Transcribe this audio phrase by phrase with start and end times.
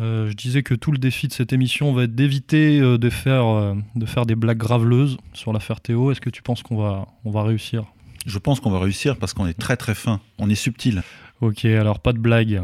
[0.00, 4.06] je disais que tout le défi de cette émission va être d'éviter de, faire, de
[4.06, 6.10] faire des blagues graveleuses sur l'affaire Théo.
[6.10, 7.84] Est-ce que tu penses qu'on va, on va réussir?
[8.26, 11.02] Je pense qu'on va réussir parce qu'on est très très fin, on est subtil.
[11.40, 12.62] Ok, alors pas de blague.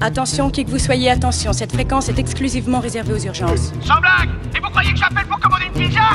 [0.00, 3.72] Attention, qui que vous soyez, attention, cette fréquence est exclusivement réservée aux urgences.
[3.80, 6.10] Sans blague Et vous croyez que j'appelle pour commander une pizza?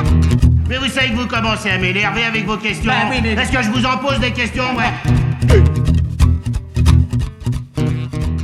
[0.68, 2.92] Mais vous savez que vous commencez à m'énerver avec vos questions.
[2.92, 5.91] Bah Est-ce que je vous en pose des questions, ouais?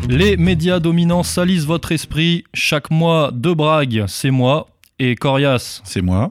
[0.08, 2.44] Les médias dominants salissent votre esprit.
[2.54, 4.68] Chaque mois, de Brague, c'est moi.
[4.98, 6.30] Et Corias, c'est moi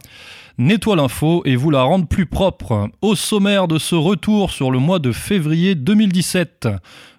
[0.58, 2.90] nettoie l'info et vous la rendre plus propre.
[3.02, 6.68] Au sommaire de ce retour sur le mois de février 2017,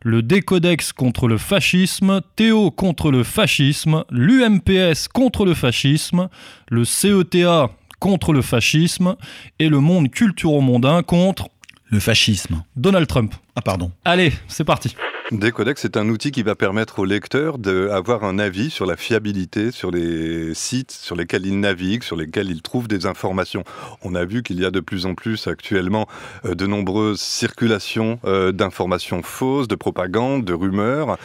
[0.02, 6.28] le décodex contre le fascisme, Théo contre le fascisme, l'UMPS contre le fascisme,
[6.68, 7.70] le CETA
[8.00, 9.16] contre le fascisme
[9.58, 11.48] et le monde culturo-mondain contre
[11.90, 12.62] le fascisme.
[12.76, 13.34] Donald Trump.
[13.56, 13.90] Ah pardon.
[14.04, 14.94] Allez, c'est parti.
[15.30, 19.72] Décodex, c'est un outil qui va permettre au lecteur d'avoir un avis sur la fiabilité
[19.72, 23.62] sur les sites sur lesquels il navigue, sur lesquels il trouve des informations.
[24.02, 26.08] On a vu qu'il y a de plus en plus actuellement
[26.46, 31.18] euh, de nombreuses circulations euh, d'informations fausses, de propagande, de rumeurs.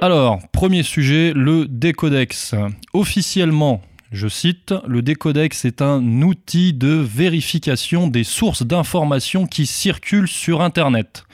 [0.00, 2.54] Alors, premier sujet, le décodex.
[2.94, 10.28] Officiellement, je cite, le décodex est un outil de vérification des sources d'informations qui circulent
[10.28, 11.24] sur Internet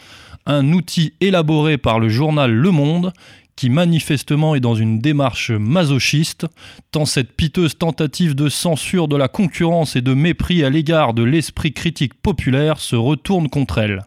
[0.47, 3.13] un outil élaboré par le journal Le Monde
[3.55, 6.47] qui manifestement est dans une démarche masochiste,
[6.91, 11.23] tant cette piteuse tentative de censure de la concurrence et de mépris à l'égard de
[11.23, 14.03] l'esprit critique populaire se retourne contre elle.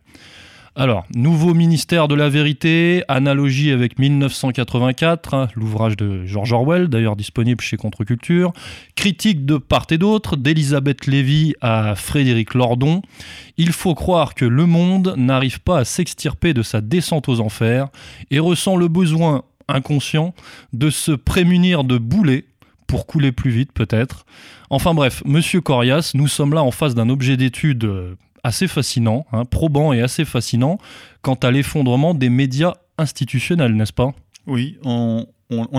[0.78, 7.16] Alors, nouveau ministère de la vérité, analogie avec 1984, hein, l'ouvrage de George Orwell, d'ailleurs
[7.16, 8.52] disponible chez Contre-Culture,
[8.94, 13.02] critique de part et d'autre, d'Elisabeth Lévy à Frédéric Lordon.
[13.56, 17.88] Il faut croire que le monde n'arrive pas à s'extirper de sa descente aux enfers
[18.30, 20.34] et ressent le besoin inconscient
[20.74, 22.48] de se prémunir de boulets
[22.86, 24.26] pour couler plus vite peut-être.
[24.70, 29.26] Enfin bref, monsieur Corias, nous sommes là en face d'un objet d'étude euh, assez fascinant,
[29.32, 30.78] hein, probant et assez fascinant
[31.24, 34.14] quant à l'effondrement des médias institutionnels, n'est-ce pas?
[34.46, 35.26] Oui, on,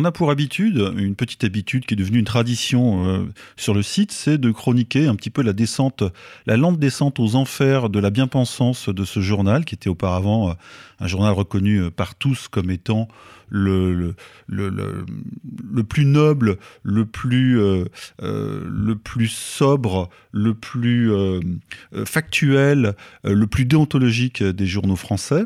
[0.04, 4.10] a pour habitude, une petite habitude qui est devenue une tradition euh, sur le site,
[4.10, 6.02] c'est de chroniquer un petit peu la descente,
[6.46, 10.52] la lente descente aux enfers de la bien-pensance de ce journal, qui était auparavant euh,
[10.98, 13.06] un journal reconnu euh, par tous comme étant
[13.48, 14.14] le,
[14.46, 15.04] le,
[15.72, 17.84] le, plus noble, le plus, euh,
[18.22, 21.40] euh, le plus sobre, le plus euh,
[22.04, 25.44] factuel, le plus déontologique des journaux français.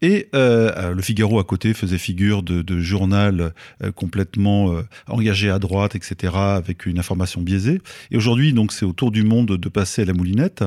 [0.00, 3.52] Et le Figaro à côté faisait figure de, journal
[3.96, 4.72] complètement
[5.08, 7.80] engagé à droite, etc., avec une information biaisée.
[8.12, 10.62] Et aujourd'hui, donc, c'est au tour du monde de passer à la moulinette.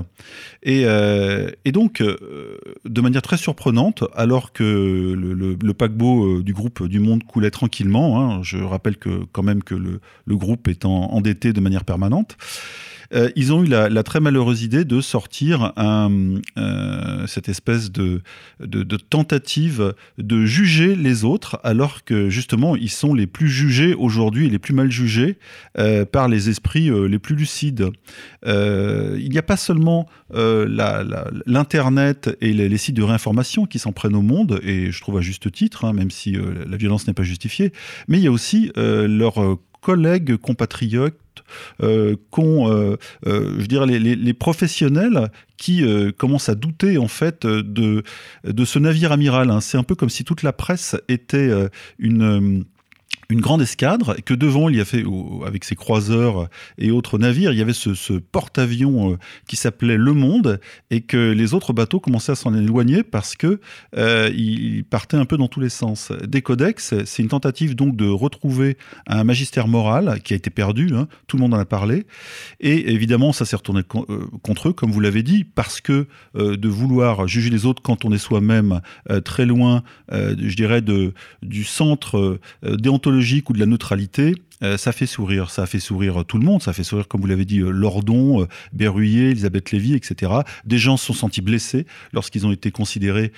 [0.64, 7.24] Et, et donc, de manière très surprenante, alors que le, paquebot du groupe du Monde
[7.24, 8.22] coulait tranquillement.
[8.22, 8.44] Hein.
[8.44, 12.38] Je rappelle que quand même que le, groupe est endetté de manière permanente.
[13.14, 18.22] Euh, ils ont eu la, très malheureuse idée de sortir euh, cette espèce de,
[19.10, 24.50] tentative de juger les autres, alors que justement ils sont les plus jugés aujourd'hui et
[24.50, 25.38] les plus mal jugés
[25.78, 27.90] euh, par les esprits les plus lucides.
[28.46, 30.08] il n'y a pas seulement
[31.46, 35.22] l'Internet et les, sites de réinformation qui s'en prennent au monde, et je trouve à
[35.22, 36.36] juste titre, hein, même si
[36.68, 37.72] la violence n'est pas justifiée,
[38.08, 41.16] mais il y a aussi leurs collègues compatriotes
[42.30, 42.98] qu'ont, euh,
[43.28, 45.84] euh, je dirais, les, professionnels qui
[46.18, 48.04] commencent à douter en fait de,
[48.44, 49.52] de ce navire amiral.
[49.52, 49.62] Hein.
[49.62, 51.52] C'est un peu comme si toute la presse était
[52.00, 52.66] une
[53.32, 55.06] une grande escadre que devant il y avait
[55.46, 59.18] avec ses croiseurs et autres navires il y avait ce, porte-avions euh,
[59.48, 63.60] qui s'appelait Le Monde et que les autres bateaux commençaient à s'en éloigner parce que
[63.98, 66.12] euh, ils partaient un peu dans tous les sens.
[66.28, 68.78] Décodex, c'est une tentative donc de retrouver
[69.08, 72.06] un magistère moral qui a été perdu, hein, tout le monde en a parlé
[72.60, 76.68] et évidemment ça s'est retourné euh, contre eux comme vous l'avez dit parce que de
[76.68, 78.82] vouloir juger les autres quand on est soi-même
[79.24, 83.01] très loin, je dirais de du centre déontologique
[83.50, 85.50] ou de la neutralité euh, ça fait sourire.
[85.50, 86.62] Ça fait sourire tout le monde.
[86.62, 90.32] Ça fait sourire, comme vous l'avez dit, euh, Lordon, euh, Berruyer, Elisabeth Lévy, etc.
[90.66, 93.32] Des gens se sont sentis blessés lorsqu'ils ont été considérés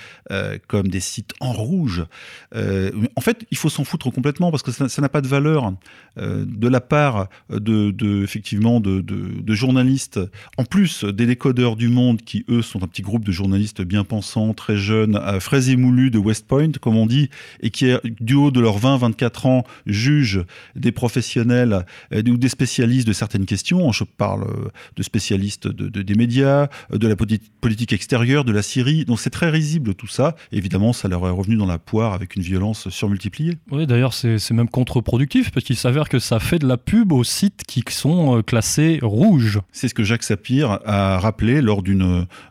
[0.68, 2.06] comme des sites en rouge.
[2.54, 5.74] en fait, il faut s'en foutre complètement parce que ça n'a pas de valeur
[6.18, 10.20] de la part de, effectivement de, journalistes.
[10.58, 14.04] En plus des décodeurs du monde qui eux sont un petit groupe de journalistes bien
[14.04, 17.30] pensants, très jeunes, frais et moulus de West Point, comme on dit,
[17.62, 20.44] et qui du haut de leurs 20-24 ans jugent
[20.76, 23.92] des professeurs professionnels euh, ou des spécialistes de certaines questions.
[23.92, 28.44] Je parle euh, de spécialistes de, de- des médias, euh, de la poli- politique extérieure,
[28.46, 29.06] de la Syrie.
[29.06, 30.36] Donc c'est très risible tout ça.
[30.52, 33.58] Évidemment, ça leur est revenu dans la poire avec une violence surmultipliée.
[33.72, 37.24] Oui, d'ailleurs, c'est même contre-productif parce qu'il s'avère que ça fait de la pub aux
[37.24, 39.60] sites qui sont classés rouges.
[39.72, 41.84] C'est ce que Jacques Sapir a rappelé lors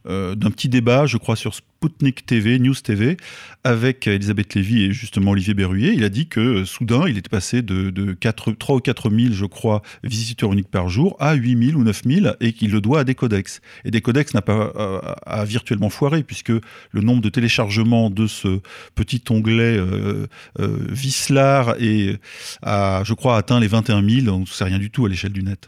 [0.06, 3.17] euh, d'un petit débat, je crois, sur Sputnik TV, News TV,
[3.64, 5.93] avec Elisabeth Lévy et justement Olivier Berruyer.
[5.93, 9.11] Il a dit que euh, soudain, il était passé de, de 4, 3 ou 4
[9.11, 12.70] 000, je crois, visiteurs uniques par jour à 8 000 ou 9 000 et qu'il
[12.70, 13.61] le doit à Decodex.
[13.84, 18.61] Et Decodex n'a pas euh, a virtuellement foiré puisque le nombre de téléchargements de ce
[18.94, 20.28] petit onglet euh,
[20.61, 22.17] euh,
[22.62, 24.26] a, je crois, atteint les 21 000.
[24.26, 25.67] Donc c'est rien du tout à l'échelle du net.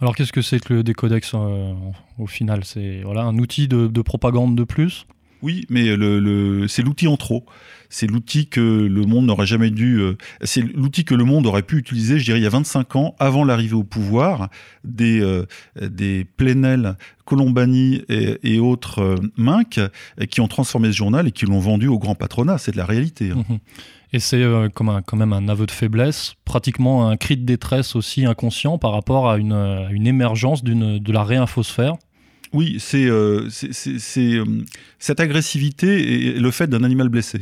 [0.00, 1.72] Alors, qu'est-ce que c'est que le décodex euh,
[2.18, 2.64] au final?
[2.64, 5.06] C'est un outil de propagande de plus?
[5.44, 5.84] Oui, mais
[6.68, 7.44] c'est l'outil en trop.
[7.90, 9.98] C'est l'outil que le monde n'aurait jamais dû.
[10.00, 12.96] euh, c'est l'outil que le monde aurait pu utiliser, je dirais, il y a 25
[12.96, 14.48] ans, avant l'arrivée au pouvoir
[14.84, 15.44] des, euh,
[16.38, 16.96] Plenel,
[17.26, 22.14] Colombani et, autres euh, qui ont transformé ce journal et qui l'ont vendu au grand
[22.14, 22.56] patronat.
[22.56, 23.30] C'est de la réalité.
[23.30, 23.44] hein.
[23.46, 23.58] Mhm.
[24.14, 28.24] Et c'est euh, quand même un aveu de faiblesse, pratiquement un cri de détresse aussi
[28.24, 31.96] inconscient par rapport à une, euh, émergence de la réinfosphère.
[32.54, 33.48] Oui, c'est euh,
[34.16, 34.44] euh,
[35.00, 37.40] cette agressivité et le fait d'un animal blessé.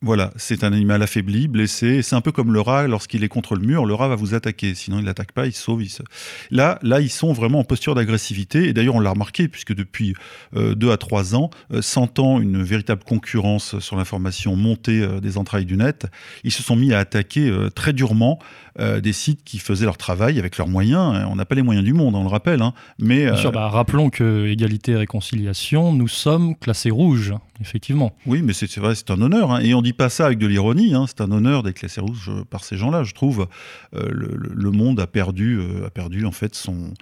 [0.00, 2.02] Voilà, c'est un animal affaibli, blessé.
[2.02, 3.84] C'est un peu comme le rat lorsqu'il est contre le mur.
[3.84, 5.82] Le rat va vous attaquer, sinon il l'attaque pas, il se sauve.
[5.82, 6.04] il se-
[6.52, 8.68] Là, là, ils sont vraiment en posture d'agressivité.
[8.68, 10.14] Et d'ailleurs, on l'a remarqué puisque depuis
[10.54, 15.36] euh, deux à trois ans, euh, sentant une véritable concurrence sur l'information montée euh, des
[15.36, 16.06] entrailles du net,
[16.44, 18.38] ils se sont mis à attaquer euh, très durement
[18.78, 21.26] euh, des sites qui faisaient leur travail avec leurs moyens.
[21.28, 22.72] On n'a pas les moyens du monde, on le rappelle, hein.
[23.00, 28.14] mais Bien euh, sûr, bah, rappelons que égalité et réconciliation, nous sommes classés rouges, effectivement.
[28.26, 29.52] Oui, mais c'est vrai, c'est un honneur.
[29.52, 29.60] hein.
[29.60, 30.94] Et on dit pas ça avec de l'ironie.
[30.94, 31.04] hein.
[31.06, 33.04] C'est un honneur d'être classé rouge par ces gens-là.
[33.04, 33.48] Je trouve
[33.94, 36.92] euh, le, monde a perdu, euh, a perdu en fait son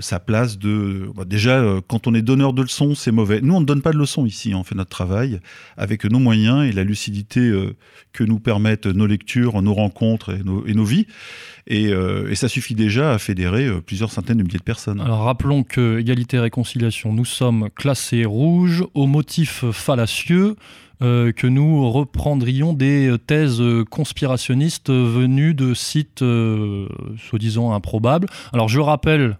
[0.00, 1.10] sa place de.
[1.14, 3.40] bah, déjà, euh, quand on est donneur de leçons, c'est mauvais.
[3.40, 4.54] Nous, on ne donne pas de leçons ici.
[4.54, 5.40] On fait notre travail
[5.76, 7.74] avec nos moyens et la lucidité euh,
[8.12, 10.42] que nous permettent nos lectures, nos rencontres et
[10.74, 11.06] nos, vies.
[11.66, 15.00] Et, euh, ça suffit déjà à fédérer euh, plusieurs centaines de milliers de personnes.
[15.00, 20.56] Alors rappelons que égalité et réconciliation, nous sommes classés rouges au motif fallacieux
[21.02, 28.26] euh, que nous reprendrions des thèses conspirationnistes venues de sites euh, soi-disant improbables.
[28.52, 29.38] Alors je rappelle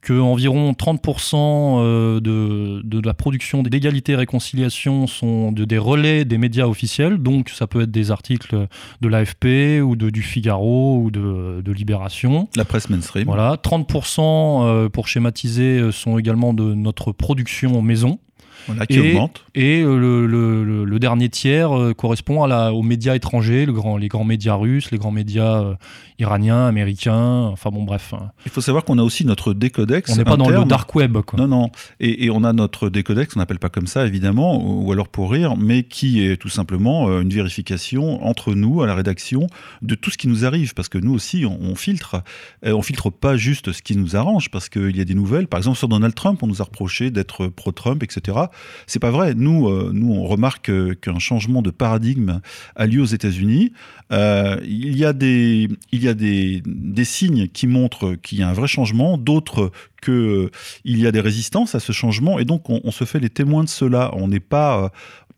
[0.00, 6.24] que environ 30% euh, de, de la production d'égalité et réconciliation sont de, des relais
[6.24, 8.66] des médias officiels, donc ça peut être des articles
[9.00, 12.48] de l'AFP ou de, du Figaro ou de, de Libération.
[12.56, 13.24] La presse mainstream.
[13.26, 18.18] Voilà, 30% euh, pour schématiser euh, sont également de notre production maison.
[18.66, 19.44] Voilà, qui Et- augmente.
[19.54, 23.66] Et euh, le, le- le- le dernier tiers euh, correspond à la, aux médias étrangers,
[23.66, 25.74] le grand, les grands médias russes, les grands médias euh,
[26.18, 28.12] iraniens, américains, enfin bon bref.
[28.14, 28.30] hein.
[28.46, 30.10] Il faut savoir qu'on a aussi notre décodex.
[30.12, 31.18] On n'est pas dans le dark web.
[31.26, 31.38] Quoi.
[31.38, 31.70] Non, non.
[31.98, 35.30] Et, et on a notre décodex, on n'appelle pas comme ça évidemment, ou, alors pour
[35.32, 39.46] rire, mais qui est tout simplement une vérification entre nous, à la rédaction,
[39.82, 40.74] de tout ce qui nous arrive.
[40.74, 42.22] Parce que nous aussi, on, on filtre.
[42.62, 45.46] On filtre pas juste ce qui nous arrange, parce qu'il y a des nouvelles.
[45.48, 48.38] Par exemple, sur Donald Trump, on nous a reproché d'être pro-Trump, etc.
[48.86, 49.34] C'est pas vrai.
[49.34, 52.40] Nous, euh, nous on remarque euh, qu'un changement de paradigme
[52.76, 53.72] a lieu aux États-Unis.
[54.12, 58.42] Euh, il y a des, il y a des, des signes qui montrent qu'il y
[58.42, 59.70] a un vrai changement, d'autres
[60.02, 60.50] que euh,
[60.84, 63.30] il y a des résistances à ce changement, et donc on, on se fait les
[63.30, 64.10] témoins de cela.
[64.14, 64.90] On n'est pas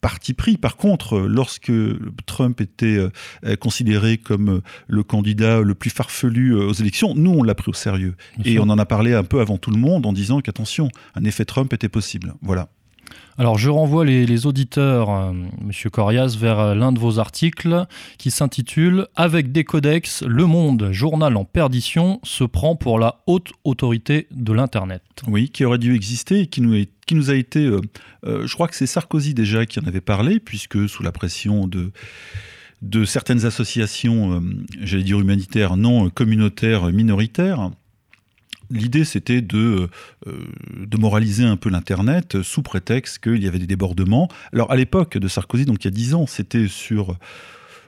[0.02, 0.58] parti pris.
[0.58, 1.72] Par contre, lorsque
[2.26, 2.98] Trump était
[3.44, 7.74] euh, considéré comme le candidat le plus farfelu aux élections, nous on l'a pris au
[7.74, 8.14] sérieux.
[8.36, 8.64] Bien Et sûr.
[8.64, 11.44] on en a parlé un peu avant tout le monde en disant qu'attention, un effet
[11.44, 12.34] Trump était possible.
[12.42, 12.68] Voilà.
[13.38, 17.86] Alors je renvoie les, auditeurs, euh, Monsieur Corias, vers euh, l'un de vos articles
[18.18, 23.52] qui s'intitule Avec des codex, le monde, journal en perdition, se prend pour la haute
[23.64, 25.02] autorité de l'Internet.
[25.26, 27.64] Oui, qui aurait dû exister et qui nous, a été.
[27.64, 27.80] euh,
[28.46, 33.04] je crois que c'est Sarkozy déjà qui en avait parlé, puisque sous la pression de
[33.04, 34.42] certaines associations,
[34.80, 37.70] j'allais dire humanitaires, non communautaires, minoritaires.
[38.72, 39.88] L'idée, c'était de,
[40.26, 40.32] euh,
[40.76, 44.28] de moraliser un peu l'Internet euh, sous prétexte qu'il y avait des débordements.
[44.52, 47.16] Alors, à l'époque de Sarkozy, donc il y a dix ans, c'était sur,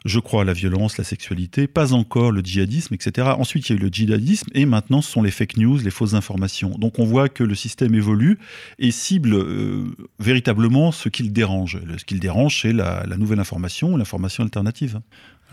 [0.04, 3.28] je crois, la violence, la sexualité, pas encore le djihadisme, etc.
[3.38, 5.90] Ensuite, il y a eu le djihadisme, et maintenant, ce sont les fake news, les
[5.90, 6.70] fausses informations.
[6.78, 8.38] Donc, on voit que le système évolue
[8.78, 9.86] et cible euh,
[10.18, 11.80] véritablement ce qui le dérange.
[11.96, 15.00] Ce qui le dérange, c'est la, la nouvelle information, l'information alternative.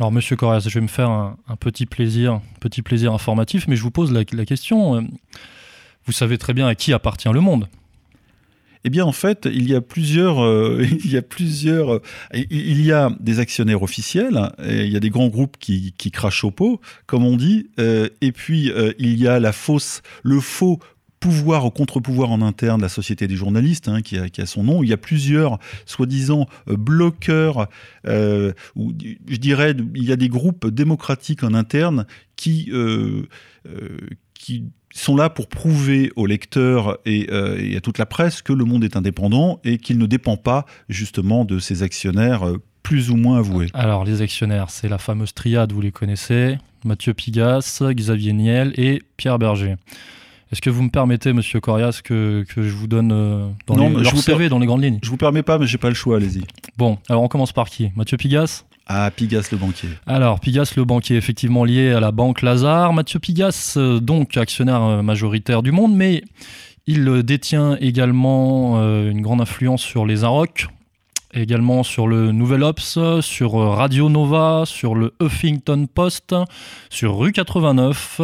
[0.02, 3.84] Alors Monsieur Corias, je vais me faire un, petit plaisir, petit plaisir informatif, mais je
[3.84, 4.96] vous pose la, question.
[4.96, 5.02] euh,
[6.08, 7.68] Vous savez très bien à qui appartient le monde.
[8.84, 12.02] Eh bien, en fait, il y a plusieurs, euh, il y a plusieurs, euh,
[12.34, 16.50] il y a des actionnaires officiels, il y a des grands groupes qui, crachent au
[16.50, 20.80] pot, comme on dit, et puis il y a la fausse, le faux
[21.22, 24.84] pouvoir au contre-pouvoir en interne la Société des journalistes, hein, qui, a, son nom.
[24.84, 27.70] Il y a plusieurs, soi-disant, euh, bloqueurs,
[28.08, 28.92] euh, ou
[29.30, 33.28] je dirais, il y a des groupes démocratiques en interne qui, euh,
[33.68, 33.98] euh,
[34.94, 38.84] sont là pour prouver aux lecteurs et, et, à toute la presse que le monde
[38.84, 42.52] est indépendant et qu'il ne dépend pas justement de ses actionnaires
[42.82, 43.68] plus ou moins avoués.
[43.76, 49.04] Alors les actionnaires, c'est la fameuse triade, vous les connaissez, Mathieu Pigas, Xavier Niel et
[49.16, 49.76] Pierre Berger.
[50.52, 53.98] Est-ce que vous me permettez, Monsieur Corias, que, que je vous donne euh, dans Non,
[53.98, 55.88] les, je vous CV dans les grandes lignes Je vous permets pas, mais j'ai pas
[55.90, 56.42] le choix, allez-y.
[56.78, 57.90] Bon, alors on commence par qui?
[57.96, 59.88] Mathieu Pigas Ah, Pigas le banquier.
[60.08, 62.92] Alors, Pigas, le banquier, effectivement lié à la banque Lazare.
[62.92, 66.22] Mathieu Pigas, euh, donc actionnaire euh, majoritaire du monde, mais
[66.86, 70.68] il euh, détient également euh, une grande influence sur les Arocs,
[71.34, 76.36] également sur le Nouvel Ops, sur Radio Nova, sur le Huffington Post,
[76.90, 78.20] sur Rue 89,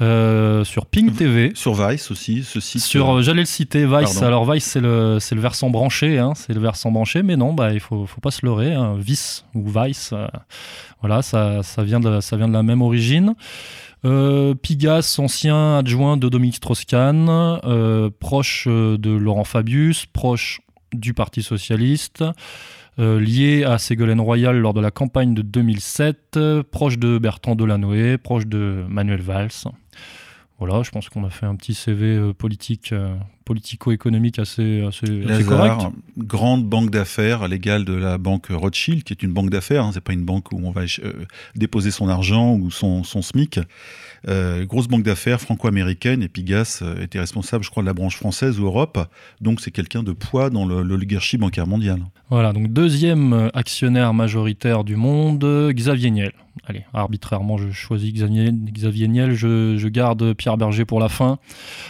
[0.00, 1.52] euh, sur Pink TV.
[1.54, 2.82] Sur Vice aussi, ce site.
[2.82, 4.14] Sur, euh, j'allais le citer, Vice.
[4.14, 4.22] Pardon.
[4.22, 7.52] Alors Vice, c'est le, c'est le versant branché, hein, c'est le versant branché, mais non,
[7.52, 8.72] bah il faut, faut pas se leurrer.
[8.74, 10.26] Hein, Vice ou Vice, euh,
[11.00, 13.34] voilà, ça, ça vient de, ça vient de la même origine.
[14.04, 20.60] Euh, Pigas, ancien adjoint de Dominique Strauss-Kahn, euh, proche euh, de Laurent Fabius, proche
[20.92, 22.24] du Parti socialiste,
[22.98, 27.54] euh, lié à Ségolène Royal lors de la campagne de 2007, euh, proche de Bertrand
[27.54, 29.50] Delanoë, proche de Manuel Valls.
[30.60, 35.24] Voilà, je pense qu'on a fait un petit CV euh, politique, euh, politico-économique assez, assez,
[35.26, 35.86] assez correct.
[36.18, 39.86] Grande banque d'affaires à l'égal de la banque Rothschild, qui est une banque d'affaires.
[39.86, 41.24] Hein, c'est pas une banque où on va euh,
[41.56, 43.58] déposer son argent ou son, son SMIC.
[44.28, 46.22] Euh, grosse banque d'affaires franco-américaine.
[46.22, 48.98] Et Pigas euh, était responsable, je crois, de la branche française ou Europe.
[49.40, 52.00] Donc c'est quelqu'un de poids dans l'oligarchie bancaire mondiale.
[52.28, 56.32] Voilà, donc deuxième euh, actionnaire majoritaire du monde, Xavier Niel.
[56.66, 61.38] Allez, arbitrairement, je choisis Xavier, Niel, je, garde Pierre Berger pour la fin.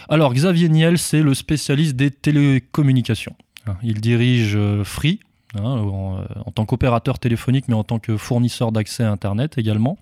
[0.07, 3.35] Alors, Xavier Niel, c'est le spécialiste des télécommunications.
[3.67, 5.19] Hein, Il dirige Free.
[5.55, 9.57] Hein, en, euh, en tant qu'opérateur téléphonique, mais en tant que fournisseur d'accès à Internet
[9.57, 9.97] également.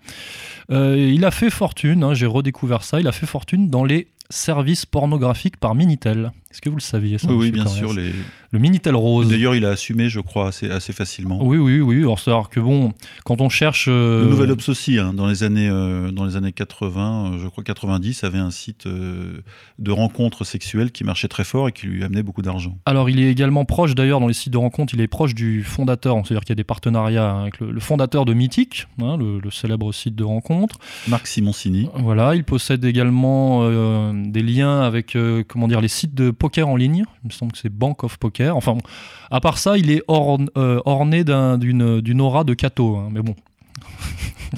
[0.72, 4.08] Euh, il a fait fortune, hein, j'ai redécouvert ça, il a fait fortune dans les
[4.30, 6.32] services pornographiques par Minitel.
[6.52, 7.94] Est-ce que vous le saviez ça Oui, bien sûr.
[7.94, 8.12] Les...
[8.52, 9.30] Le Minitel Rose.
[9.30, 11.38] D'ailleurs, il a assumé, je crois, assez, assez facilement.
[11.46, 12.00] Oui, oui, oui.
[12.00, 12.92] Alors, c'est-à-dire que bon,
[13.24, 13.86] quand on cherche.
[13.88, 17.38] euh, Le Nouvel Ops aussi, hein, dans, les années, euh, dans les années 80, euh,
[17.44, 19.42] je crois 90, avait un site euh,
[19.78, 22.76] de rencontres sexuelles qui marchait très fort et qui lui amenait beaucoup d'argent.
[22.88, 25.64] Alors, il est également proche, d'ailleurs, dans les sites de rencontres, il est proche du
[25.64, 26.16] fondateur.
[26.26, 29.52] C'est-à-dire qu'il y a des partenariats avec le, le fondateur de Mythic, hein, le, le
[29.52, 30.80] célèbre site de rencontres.
[31.08, 31.88] Marc Simoncini.
[31.94, 33.70] Voilà, il possède également
[34.12, 35.16] des liens avec,
[35.48, 37.04] comment dire, les sites de poker en ligne.
[37.24, 38.56] Il me semble que c'est Bank of Poker.
[38.58, 38.82] Enfin, bon,
[39.30, 42.98] à part ça, il est euh, orné d'un- d'une aura de catho.
[42.98, 43.36] hein, mais bon.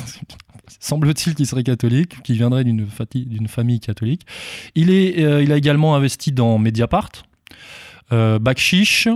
[0.79, 4.21] Semble-t-il qu'il serait catholique, qu'il viendrait d'une famille catholique.
[4.75, 7.09] Il, est, euh, il a également investi dans Mediapart,
[8.11, 9.07] euh, Bakshish.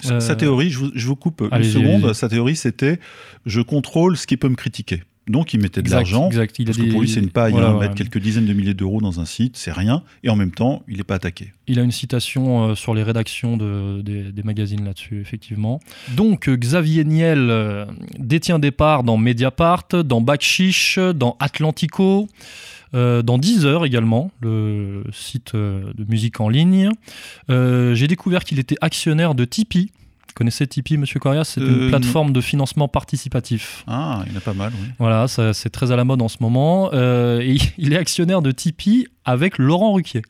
[0.00, 2.98] Sa- Sa théorie, je vous, je vous coupe une seconde, sa théorie c'était
[3.44, 5.02] je contrôle ce qui peut me critiquer.
[5.28, 6.58] Donc il mettait de l'argent, exact.
[6.58, 8.44] Il a parce que des- pour lui c'est une paille, voilà, hein, mettre quelques dizaines
[8.46, 11.14] de milliers d'euros dans un site, c'est rien, et en même temps il n'est pas
[11.14, 11.52] attaqué.
[11.68, 15.78] Il a une citation euh, sur les rédactions de- des, des magazines là-dessus, effectivement.
[16.16, 17.86] Donc, euh, Xavier Niel euh,
[18.18, 22.26] détient des parts dans Mediapart, dans Bakshish, dans Atlantico,
[22.94, 26.90] euh, dans Deezer également, le site euh, de musique en ligne.
[27.48, 29.90] Euh, J'ai découvert qu'il était actionnaire de Tipeee.
[30.34, 31.44] Connaissez Tipeee, monsieur Corias?
[31.44, 31.88] C'est Euh, une non.
[31.88, 33.84] plateforme de financement participatif.
[33.86, 34.88] Ah, il y en a pas mal, oui.
[34.98, 36.90] Voilà, c'est très à la mode en ce moment.
[36.92, 40.22] Euh, et il est actionnaire de Tipeee avec Laurent Ruquier.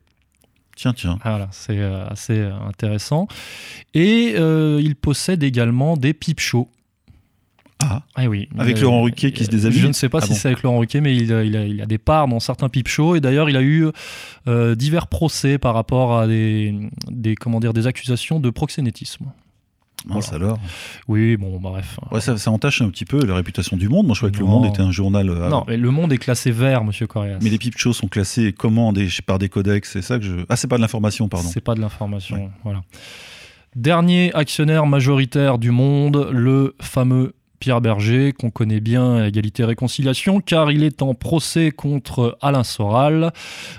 [0.75, 1.19] Tiens, tiens.
[1.23, 3.29] Ah, Voilà, c'est euh, assez euh, intéressant.
[3.95, 6.69] Et euh, il possède également des pipe shows.
[7.85, 8.49] Ah, Ah oui.
[8.59, 9.81] Avec Euh, Laurent Ruquier qui se déshabille?
[9.81, 10.35] Je ne sais pas Ah si bon.
[10.37, 12.69] c'est avec Laurent Ruquier, mais il a, il a- il a des parts dans certains
[12.69, 13.17] pipe shows.
[13.17, 13.87] Et d'ailleurs, il a eu
[14.47, 16.75] euh, divers procès par rapport à des,
[17.11, 19.27] des, comment dire, des accusations de proxénétisme.
[20.07, 20.59] Mince alors.
[21.09, 21.99] Oui, bon, bref.
[22.11, 24.07] Ouais, ça, ça entache un petit peu la réputation du Monde.
[24.07, 24.47] Moi je croyais que Le.
[24.47, 25.29] Monde était un journal.
[25.29, 27.39] euh, Non, mais le monde est classé vert, monsieur Correas.
[27.43, 30.33] Mais les pipe shows sont classés comment des, par des codex C'est ça que je.
[30.49, 31.49] Ah, c'est pas de l'information, pardon.
[31.53, 32.51] C'est pas de l'information.
[32.65, 32.83] Voilà.
[33.75, 39.67] Dernier actionnaire majoritaire du monde, le fameux Pierre Berger, qu'on connaît bien à Égalité et
[39.67, 43.33] Réconciliation, car il est en procès contre Alain Soral,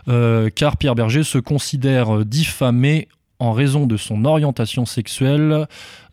[0.08, 3.08] euh, car Pierre Berger se considère diffamé
[3.44, 5.68] en raison de son orientation sexuelle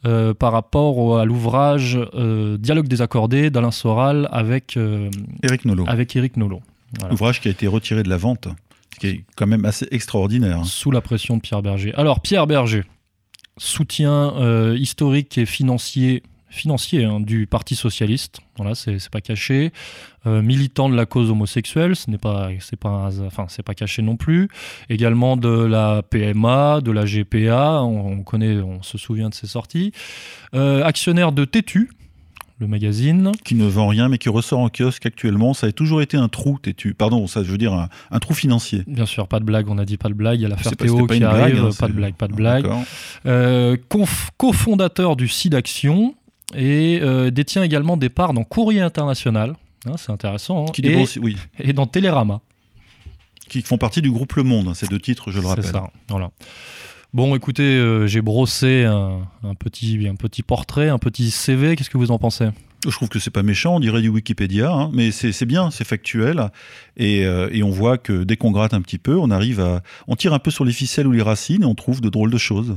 [0.07, 5.11] euh, par rapport au- à l'ouvrage euh, Dialogue désaccordé d'Alain Soral avec, euh,
[5.43, 5.85] Eric Nolot.
[5.89, 6.61] avec Éric Nolot.
[6.99, 7.15] Voilà.
[7.15, 8.49] Ouvrage qui a été retiré de la vente,
[8.95, 10.65] ce qui est quand même assez extraordinaire.
[10.65, 11.95] Sous la pression de Pierre Berger.
[11.95, 12.83] Alors, Pierre Berger,
[13.59, 18.41] soutien historique et financier financier hein, du Parti socialiste.
[18.57, 19.73] Voilà, c'est pas caché.
[20.27, 24.03] Euh, militant de la cause homosexuelle, ce n'est pas, c'est pas, enfin, c'est pas caché
[24.03, 24.49] non plus.
[24.91, 27.83] Également de la PMA, de la GPA.
[27.83, 29.93] On, on connaît, on se souvient de ses sorties.
[30.55, 31.91] Euh, actionnaire de Tétu,
[32.59, 33.33] le magazine.
[33.43, 35.55] Qui ne vend rien, mais qui ressort en kiosque actuellement.
[35.55, 36.93] Ça a toujours été un trou, têtu.
[36.93, 38.83] Pardon, ça, je veux dire un, un trou financier.
[38.87, 39.71] Bien sûr, pas de blague.
[39.71, 40.41] On a dit pas de blague.
[40.41, 41.65] Il y a l'affaire Théo qui blague, arrive.
[41.65, 42.67] hein, pas de blague, pas de Ah, blague.
[43.25, 43.77] Euh,
[44.37, 46.15] cofondateur du site Action
[46.55, 49.57] et euh, détient également des parts dans Courrier International.
[49.87, 50.65] Hein, c'est intéressant.
[50.69, 50.73] hein.
[50.73, 52.41] Qui, et, dépense- oui, et dans Télérama.
[53.49, 55.65] qui font partie du groupe Le Monde, hein, ces deux titres, je le C'est rappelle.
[55.65, 55.91] ça.
[56.09, 56.31] Voilà.
[57.13, 61.75] Bon, écoutez, euh, j'ai brossé un, un petit, un petit portrait, un petit CV.
[61.75, 62.49] Qu'est-ce que vous en pensez?
[62.87, 65.85] Je trouve que c'est pas méchant, on dirait du Wikipédia, hein, mais c'est bien, c'est
[65.85, 66.51] factuel,
[66.97, 69.83] et, euh, et on voit que dès qu'on gratte un petit peu, on arrive à,
[70.09, 72.31] on tire un peu sur les ficelles ou les racines, et on trouve de drôles
[72.31, 72.75] de choses.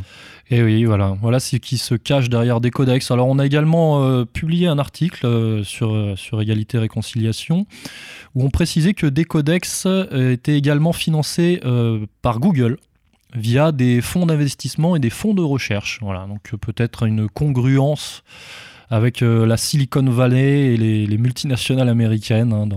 [0.50, 3.12] Et oui, voilà, voilà ce qui se cache derrière des codex.
[3.12, 7.66] Alors, on a également euh, publié un article euh, sur, égalité et réconciliation
[8.36, 11.62] où on précisait que des codex étaient également financés
[12.22, 12.78] par Google
[13.36, 16.00] via des fonds d'investissement et des fonds de recherche.
[16.02, 18.24] Voilà, donc peut-être une congruence
[18.94, 22.68] avec euh, la Silicon Valley et les, les multinationales américaines hein,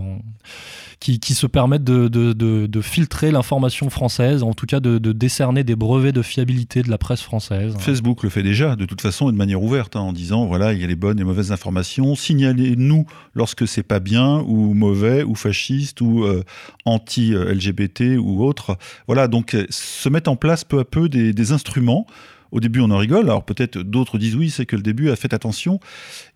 [0.98, 6.22] qui, se permettent de, filtrer l'information française, en tout cas de, décerner des brevets de
[6.22, 7.74] fiabilité de la presse française.
[7.78, 10.72] Facebook le fait déjà, de toute façon, et de manière ouverte, hein, en disant voilà,
[10.72, 12.14] il y a les bonnes et mauvaises informations.
[12.14, 13.04] Signalez-nous
[13.34, 16.42] lorsque c'est pas bien, ou mauvais, ou fasciste, ou euh,
[16.86, 18.78] anti-LGBT, ou autre.
[19.06, 22.06] Voilà, donc euh, se mettent en place peu à peu des instruments.
[22.52, 23.24] Au début, on en rigole.
[23.24, 25.80] Alors peut-être d'autres disent oui, c'est que le début a fait attention.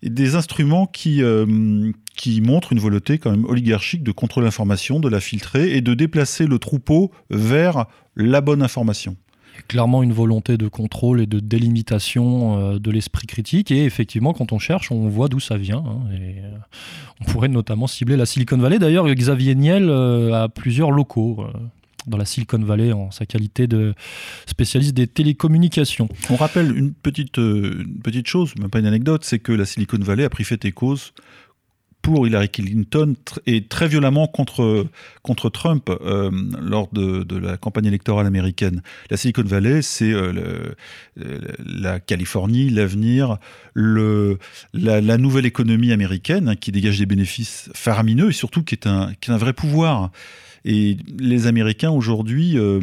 [0.03, 5.09] Des instruments qui, euh, qui montrent une volonté quand même oligarchique de contrôler l'information, de
[5.09, 9.15] la filtrer et de déplacer le troupeau vers la bonne information.
[9.67, 13.69] Clairement une volonté de contrôle et de délimitation euh, de l'esprit critique.
[13.71, 15.83] Et effectivement, quand on cherche, on voit d'où ça vient.
[15.85, 15.99] hein.
[16.13, 16.51] euh,
[17.19, 18.79] on pourrait notamment cibler la Silicon Valley.
[18.79, 21.45] D'ailleurs, Xavier Niel a plusieurs locaux
[22.07, 23.93] dans la Silicon Valley en sa qualité de
[24.45, 26.09] spécialiste des télécommunications.
[26.29, 29.99] On rappelle une petite, euh, petite chose, même pas une anecdote, c'est que la Silicon
[29.99, 31.13] Valley a pris fait et cause
[32.01, 33.15] pour Hillary Clinton
[33.45, 34.87] et très violemment contre,
[35.21, 38.81] contre Trump euh, lors de, la campagne électorale américaine.
[39.09, 40.73] La Silicon Valley, c'est euh,
[41.15, 43.37] la Californie, l'avenir,
[43.75, 44.35] la,
[44.73, 49.13] la nouvelle économie américaine hein, qui dégage des bénéfices faramineux et surtout qui est un,
[49.21, 50.11] qui est un vrai pouvoir.
[50.63, 52.79] Et les Américains aujourd'hui euh,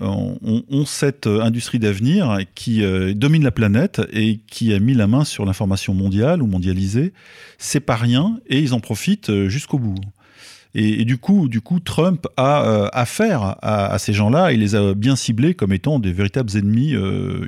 [0.00, 4.94] ont, ont cette euh, industrie d'avenir qui euh, domine la planète et qui a mis
[4.94, 7.12] la main sur l'information mondiale ou mondialisée.
[7.58, 9.94] C'est pas rien et ils en profitent jusqu'au bout.
[10.74, 14.52] Et, et du coup, du coup, Trump a euh, affaire à, à ces gens-là.
[14.52, 16.94] Il les a bien ciblés comme étant des véritables ennemis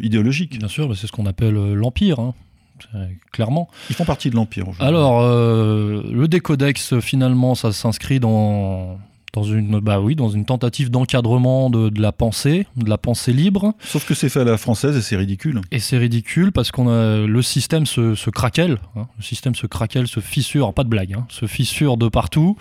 [0.02, 0.58] idéologiques.
[0.58, 2.34] Bien sûr, c'est ce qu'on appelle l'Empire, hein,
[3.32, 3.68] clairement.
[3.90, 4.68] Ils font partie de l'empire.
[4.68, 4.86] aujourd'hui.
[4.86, 8.98] Alors, euh, le décodex, finalement, ça s'inscrit dans,
[9.34, 13.32] dans, une, bah oui, dans une tentative d'encadrement de, de la pensée, de la pensée
[13.32, 13.74] libre.
[13.80, 15.60] Sauf que c'est fait à la française et c'est ridicule.
[15.72, 19.06] Et c'est ridicule parce qu'on a le système se, se craquelle, hein.
[19.18, 22.56] le système se craquelle, se fissure, pas de blague, hein, se fissure de partout.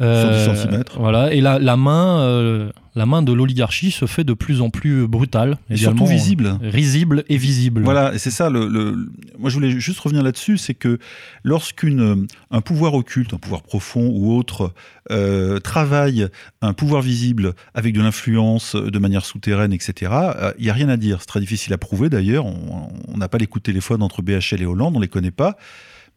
[0.00, 0.92] Euh, 10 centimètres.
[1.00, 4.70] Voilà, et la, la main, euh, la main de l'oligarchie se fait de plus en
[4.70, 6.46] plus brutale, Et surtout visible.
[6.62, 7.82] euh, risible et visible.
[7.82, 8.50] Voilà, et c'est ça.
[8.50, 10.98] Le, le- moi, je voulais juste revenir là-dessus, c'est que
[11.44, 14.72] lorsqu'une un pouvoir occulte, un pouvoir profond ou autre,
[15.10, 16.26] euh, travaille
[16.62, 20.88] un pouvoir visible avec de l'influence de manière souterraine, etc., euh, il y a rien
[20.88, 21.18] à dire.
[21.20, 22.46] C'est très difficile à prouver d'ailleurs.
[22.46, 25.56] On n'a pas les coups de téléphone entre BHL et Hollande, on les connaît pas.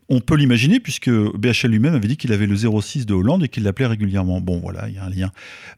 [0.10, 3.48] On peut l'imaginer puisque BHL lui-même avait dit qu'il avait le 06 de Hollande et
[3.48, 4.42] qu'il l'appelait régulièrement.
[4.42, 5.32] Bon, voilà, il y a un lien.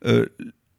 [0.06, 0.26] Euh,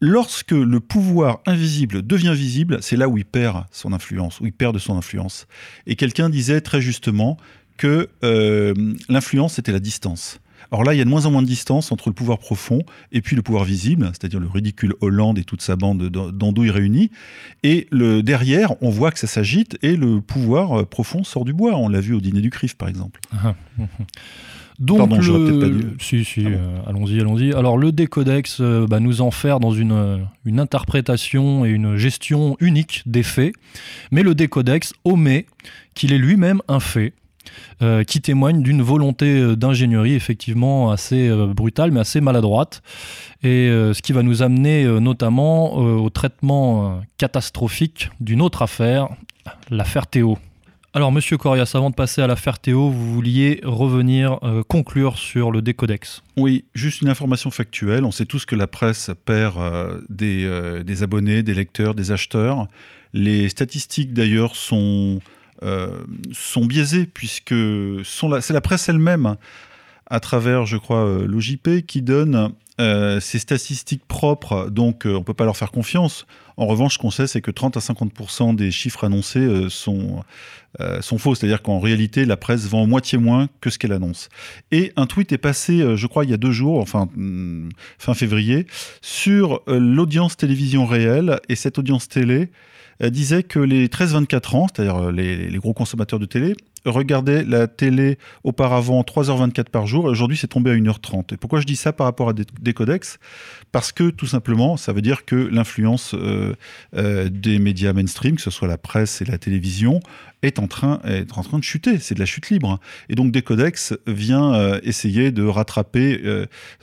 [0.00, 4.52] lorsque le pouvoir invisible devient visible, c'est là où il perd son influence, où il
[4.52, 5.46] perd de son influence.
[5.86, 7.36] Et quelqu'un disait très justement
[7.76, 8.74] que euh,
[9.08, 10.40] l'influence, c'était la distance.
[10.72, 12.80] Alors là, il y a de moins en moins de distance entre le pouvoir profond
[13.12, 16.70] et puis le pouvoir visible, c'est-à-dire le ridicule Hollande et toute sa bande d'an- d'andouilles
[16.70, 17.10] réunies.
[17.62, 21.52] Et le, derrière, on voit que ça s'agite et le pouvoir euh, profond sort du
[21.52, 21.76] bois.
[21.76, 23.20] On l'a vu au dîner du CRIF, par exemple.
[24.78, 25.44] Donc Pardon, le...
[25.46, 25.96] peut-être pas dû.
[26.00, 26.56] Si, si, Ah bon.
[26.56, 27.52] euh, allons-y, allons-y.
[27.54, 32.56] Alors le décodex euh, bah, nous enferme dans une, euh, une interprétation et une gestion
[32.60, 33.52] unique des faits,
[34.10, 35.46] mais le décodex omet
[35.94, 37.12] qu'il est lui-même un fait.
[37.80, 42.82] euh, qui témoigne d'une volonté d'ingénierie effectivement assez euh, brutale mais assez maladroite
[43.44, 49.08] et euh, ce qui va nous amener notamment au traitement catastrophique d'une autre affaire,
[49.70, 50.38] l'affaire Théo.
[50.96, 55.50] Alors, monsieur Corias, avant de passer à l'affaire Théo, vous vouliez revenir euh, conclure sur
[55.50, 56.22] le décodex.
[56.38, 58.06] Oui, juste une information factuelle.
[58.06, 62.12] On sait tous que la presse perd euh, des, euh, des abonnés, des lecteurs, des
[62.12, 62.66] acheteurs.
[63.12, 65.20] Les statistiques d'ailleurs sont,
[66.32, 67.54] sont biaisées puisque
[68.04, 69.36] c'est la presse elle-même
[70.06, 75.20] à travers, je crois, euh, l'OJP qui donne euh, ces statistiques propres, donc euh, on
[75.20, 76.26] ne peut pas leur faire confiance.
[76.58, 80.22] En revanche, ce qu'on sait, c'est que 30 à 50% des chiffres annoncés euh, sont,
[81.16, 81.34] faux.
[81.34, 84.28] C'est-à-dire qu'en réalité, la presse vend moitié moins que ce qu'elle annonce.
[84.72, 88.12] Et un tweet est passé, je crois, il y a deux jours, enfin hmm, fin
[88.12, 88.66] février,
[89.00, 91.40] sur l'audience télévision réelle.
[91.48, 92.50] Et cette audience télé
[93.00, 96.54] disait que les 13-24 ans, c'est-à-dire les gros consommateurs de télé,
[96.86, 101.34] regardait la télé auparavant 3h24 par jour, aujourd'hui c'est tombé à 1h30.
[101.34, 102.44] Et pourquoi je dis ça par rapport à des,
[103.72, 106.54] Parce que tout simplement, ça veut dire que l'influence euh,
[106.96, 110.00] euh, des médias mainstream, que ce soit la presse et la télévision,
[110.42, 111.98] est en train, est en train de chuter.
[111.98, 112.78] C'est de la chute libre.
[113.08, 116.20] Et donc Décodex vient euh, essayer de rattraper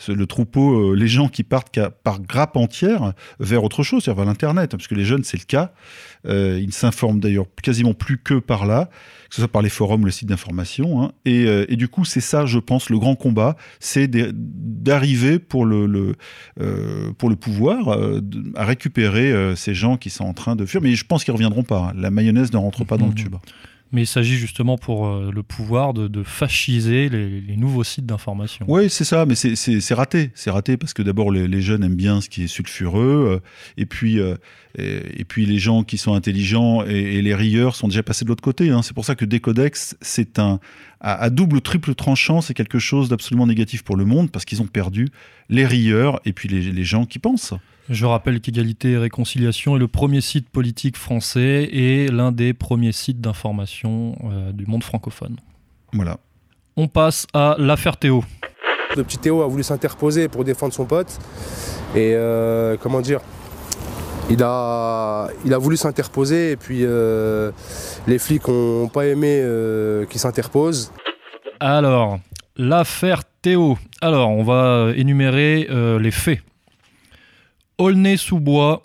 [0.08, 4.88] le troupeau, les gens qui partent par grappe entière vers autre chose, vers l'Internet, parce
[4.88, 5.74] que les jeunes, c'est le cas.
[6.26, 8.90] Ils ne s'informent d'ailleurs quasiment plus que par là
[9.34, 11.02] que ce soit par les forums, le site d'information.
[11.02, 11.12] Hein.
[11.28, 16.16] Euh, et, du coup, c'est ça, je pense, le grand combat, c'est d'arriver pour le,
[16.62, 18.22] euh, pour le pouvoir euh,
[18.54, 20.84] à récupérer ces gens qui sont en train de fuir.
[20.84, 21.80] Mais je pense qu'ils ne reviendront pas.
[21.80, 21.94] Hein.
[21.98, 23.16] La mayonnaise ne rentre pas dans le mmh.
[23.16, 23.36] tube.
[23.94, 28.66] Mais il s'agit justement pour euh, le pouvoir de, fasciser les, nouveaux sites d'information.
[28.68, 30.32] Oui, c'est ça, mais c'est raté.
[30.34, 33.40] C'est raté parce que d'abord, les, jeunes aiment bien ce qui est sulfureux, euh,
[33.78, 34.36] et, puis, euh,
[34.78, 38.44] et, puis les gens qui sont intelligents et, les rieurs sont déjà passés de l'autre
[38.44, 38.72] côté.
[38.72, 38.82] Hein.
[38.82, 40.60] C'est pour ça que Décodex, c'est un,
[41.04, 44.62] à, double ou triple tranchant, c'est quelque chose d'absolument négatif pour le monde parce qu'ils
[44.62, 45.10] ont perdu
[45.50, 47.54] les rieurs et puis les gens qui pensent.
[47.90, 52.94] Je rappelle qu'Égalité et Réconciliation est le premier site politique français et l'un des premiers
[52.94, 55.36] sites d'information euh, du monde francophone.
[55.92, 56.18] Voilà.
[56.78, 58.24] On passe à l'affaire Théo.
[58.96, 61.20] Le petit Théo a voulu s'interposer pour défendre son pote.
[61.94, 63.20] Et euh, comment dire?
[64.30, 67.52] Il a, voulu s'interposer et puis euh,
[68.08, 69.44] les flics n'ont pas aimé
[70.10, 70.92] qu'il s'interpose.
[71.60, 72.20] Alors,
[72.58, 73.78] l'affaire Théo.
[74.02, 75.68] Alors, on va énumérer
[76.00, 76.40] les faits.
[77.78, 78.84] Aulnay-sous-Bois,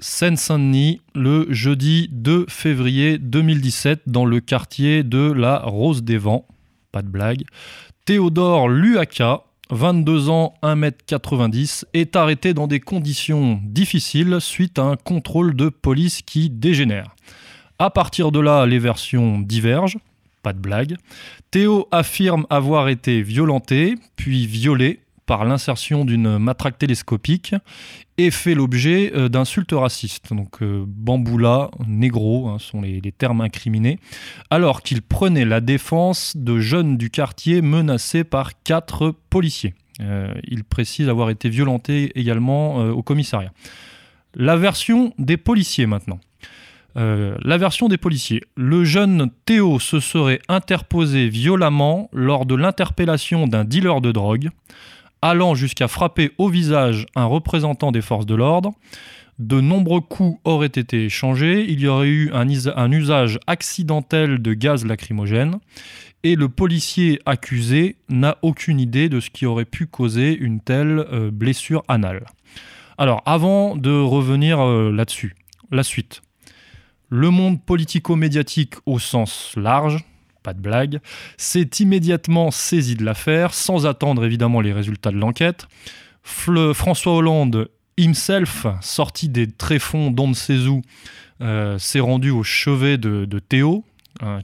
[0.00, 6.46] Seine-Saint-Denis, le jeudi 2 février 2017, dans le quartier de la Rose des Vents.
[6.92, 7.42] Pas de blague.
[8.04, 15.54] Théodore Luaka, 22 ans, 1m90, est arrêté dans des conditions difficiles suite à un contrôle
[15.54, 17.14] de police qui dégénère.
[17.78, 19.98] À partir de là, les versions divergent.
[20.42, 20.96] Pas de blague.
[21.50, 27.54] Théo affirme avoir été violenté, puis violé par l'insertion d'une matraque télescopique
[28.16, 30.32] et fait l'objet euh, d'insultes racistes.
[30.32, 33.98] Donc euh, bamboula, négro hein, sont les, termes incriminés,
[34.48, 39.74] alors qu'il prenait la défense de jeunes du quartier menacés par quatre policiers.
[40.00, 43.52] Euh, il précise avoir été violenté également au commissariat.
[44.34, 46.20] La version des policiers maintenant.
[46.96, 48.42] la version des policiers.
[48.56, 54.50] Le jeune Théo se serait interposé violemment lors de l'interpellation d'un dealer de drogue
[55.22, 58.72] allant jusqu'à frapper au visage un représentant des forces de l'ordre.
[59.38, 64.84] De nombreux coups auraient été échangés, il y aurait eu un, usage accidentel de gaz
[64.84, 65.58] lacrymogène,
[66.24, 71.06] et le policier accusé n'a aucune idée de ce qui aurait pu causer une telle
[71.12, 72.26] euh, blessure anale.
[72.98, 75.36] Alors, avant de revenir euh, là-dessus,
[75.70, 76.20] la suite.
[77.08, 80.04] Le monde politico-médiatique au sens large,
[80.48, 81.00] pas de blague,
[81.36, 85.68] s'est immédiatement saisi de l'affaire, sans attendre évidemment les résultats de l'enquête.
[86.22, 90.80] François Hollande himself, sorti des tréfonds d'Onde Cézou,
[91.42, 93.84] euh, s'est rendu au chevet de, Théo.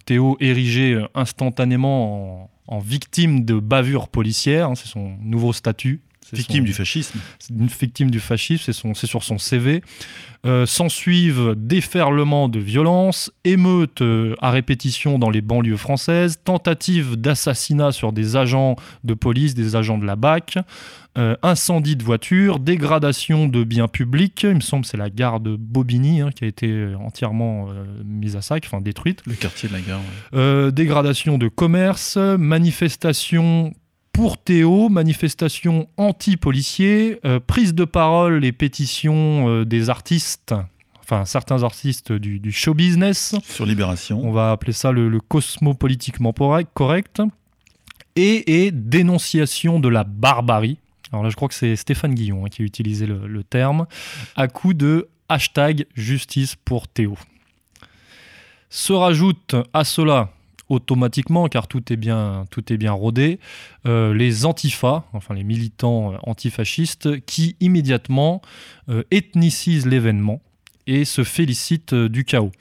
[0.05, 6.03] Théo érigé instantanément en, victime de bavure policière, hein, c'est son nouveau statut.
[6.35, 7.19] Victime du fascisme.
[7.51, 9.83] Une victime du fascisme, c'est sur son CV.
[10.47, 17.93] Euh, S'ensuivent déferlements de violence, émeutes euh, à répétition dans les banlieues françaises, tentatives d'assassinat
[17.93, 20.59] sur des agents de police, des agents de la BAC,
[21.17, 24.43] euh, incendie de voitures, dégradation de biens publics.
[24.43, 27.69] Il me semble que c'est la gare de Bobigny hein, qui a été euh, entièrement
[28.05, 29.23] mise à sac, enfin détruite.
[29.27, 30.73] Le quartier de la gare.
[30.73, 33.73] dégradation de commerce, manifestation
[34.15, 40.55] pour Théo, manifestation anti-policier, euh, prise de parole et pétition euh, des artistes,
[41.01, 43.35] enfin certains artistes du, show business.
[43.43, 44.21] Sur Libération.
[44.23, 46.33] On va appeler ça le, cosmopolitiquement
[46.75, 47.23] correct.
[48.15, 50.79] Et, dénonciation de la barbarie.
[51.13, 53.87] Alors là, je crois que c'est Stéphane Guillon hein, qui a utilisé le, le terme,
[54.37, 57.19] à coup de hashtag justice pour Théo.
[58.71, 60.31] Se rajoute à cela
[60.75, 63.39] automatiquement, car tout est bien, tout est bien rodé,
[63.87, 68.43] euh, les antifas, enfin les militants euh, antifascistes, qui immédiatement
[68.89, 70.41] euh, ethnicisent l'événement
[70.87, 72.53] et se félicite du chaos.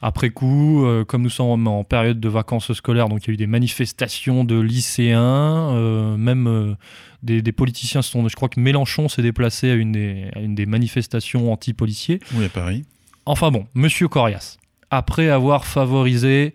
[0.00, 3.34] Après coup, euh, comme nous sommes en période de vacances scolaires, donc il y a
[3.34, 6.74] eu des manifestations de lycéens, euh, même euh,
[7.22, 8.28] des, politiciens sont.
[8.28, 12.20] Je crois que Mélenchon s'est déplacé à une des, une des manifestations anti-policiers.
[12.34, 12.84] Oui, à Paris.
[13.26, 14.58] Enfin bon, Monsieur Corias,
[14.90, 16.54] après avoir favorisé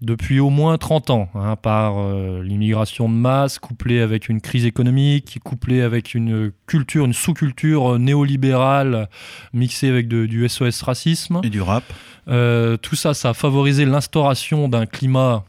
[0.00, 1.94] depuis au moins 30 ans, hein, par
[2.42, 9.08] l'immigration de masse, couplée avec une crise économique, couplée avec une culture, une sous-culture néolibérale
[9.54, 11.40] mixée avec du SOS racisme.
[11.42, 11.84] Et du rap.
[12.28, 15.44] Euh, tout ça, ça a favorisé l'instauration d'un climat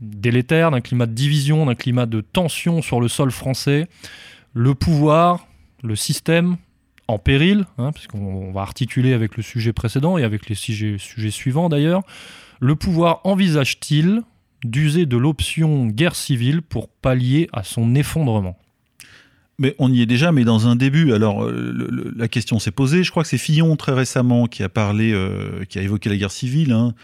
[0.00, 3.88] délétère, d'un climat de division, d'un climat de tension sur le sol français.
[4.52, 5.46] Le pouvoir,
[5.82, 6.56] le système
[7.08, 11.30] en péril, hein, puisqu'on va articuler avec le sujet précédent et avec les sujets, sujets
[11.30, 12.02] suivants d'ailleurs.
[12.60, 14.22] Le pouvoir envisage-t-il
[14.64, 18.56] d'user de l'option guerre civile pour pallier à son effondrement?
[19.58, 21.14] Mais on y est déjà, mais dans un début.
[21.14, 23.04] Alors, euh, la question s'est posée.
[23.04, 26.16] Je crois que c'est Fillon très récemment qui a parlé, euh, qui a évoqué la
[26.16, 26.94] guerre civile, hein,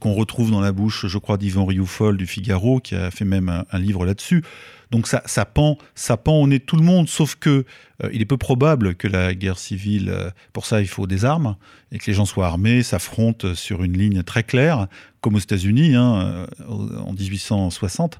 [0.00, 3.64] qu'on retrouve dans la bouche, je crois, d'Yvan Rioufol du Figaro, qui a fait même
[3.70, 4.44] un, livre là-dessus.
[4.90, 7.08] Donc ça, ça pend, ça pend au nez de tout le monde.
[7.08, 7.64] Sauf que
[8.02, 10.14] euh, il est peu probable que la guerre civile,
[10.52, 11.56] pour ça, il faut des armes
[11.90, 14.88] et que les gens soient armés, s'affrontent sur une ligne très claire,
[15.22, 18.18] comme aux États-Unis hein, en 1860.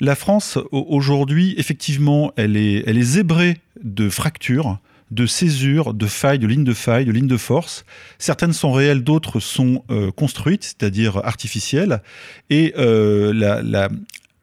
[0.00, 4.78] La France, aujourd'hui, effectivement, elle est, elle zébrée de fractures,
[5.10, 7.84] de césures, de failles, de lignes de failles, de lignes de force.
[8.18, 12.02] Certaines sont réelles, d'autres sont euh, construites, c'est-à-dire artificielles.
[12.50, 13.32] Et euh,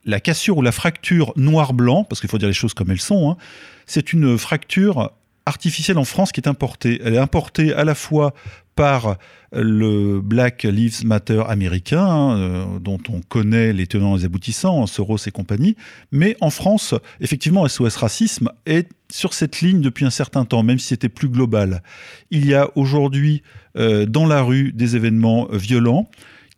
[0.06, 3.32] la, cassure ou la fracture noir-blanc, parce qu'il faut dire les choses comme elles sont,
[3.32, 3.38] hein,
[3.86, 5.12] c'est une fracture
[5.46, 7.02] artificielle en France qui est importée.
[7.04, 8.34] Elle est importée à la fois
[8.76, 9.18] par
[9.52, 14.86] le Black Lives Matter américain, hein, euh, dont on connaît les tenants et les aboutissants,
[14.88, 15.76] Soros et compagnie.
[16.12, 20.80] Mais en France, effectivement, SOS Racisme est sur cette ligne depuis un certain temps, même
[20.80, 21.84] si c'était plus global.
[22.32, 23.44] Il y a aujourd'hui
[23.78, 26.10] euh, dans la rue des événements violents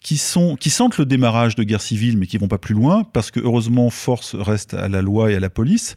[0.06, 3.04] qui, sont, qui sentent le démarrage de guerre civile, mais qui vont pas plus loin,
[3.12, 5.96] parce que heureusement, force reste à la loi et à la police.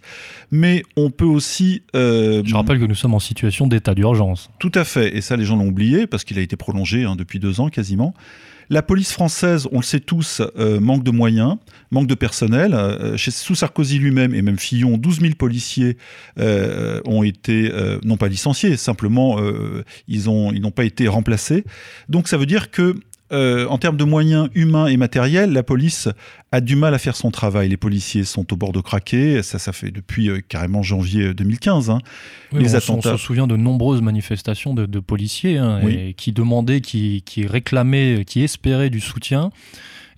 [0.50, 1.82] Mais on peut aussi.
[1.94, 4.48] Euh, Je rappelle que nous sommes en situation d'état d'urgence.
[4.60, 7.16] Tout à fait, et ça, les gens l'ont oublié, parce qu'il a été prolongé hein,
[7.16, 8.14] depuis deux ans quasiment.
[8.70, 11.56] La police française, on le sait tous, euh, manque de moyens,
[11.90, 12.72] manque de personnel.
[12.72, 15.98] Euh, chez, sous Sarkozy lui-même et même Fillon, 12 000 policiers
[16.38, 17.70] ont été,
[18.04, 19.38] non pas licenciés, simplement
[20.06, 21.64] ils n'ont ils pas été remplacés.
[22.08, 22.94] Donc ça veut dire que
[23.32, 26.08] euh, en termes de moyens humains et matériels, la police
[26.52, 27.68] a du mal à faire son travail.
[27.68, 29.42] Les policiers sont au bord de craquer.
[29.42, 31.90] Ça, ça fait depuis euh, carrément janvier 2015.
[31.90, 31.98] Hein.
[32.52, 33.14] les on, attentats...
[33.14, 35.80] on, se souvient de nombreuses manifestations de, policiers hein,
[36.16, 39.50] qui demandaient, qui, qui réclamaient, qui espéraient du soutien.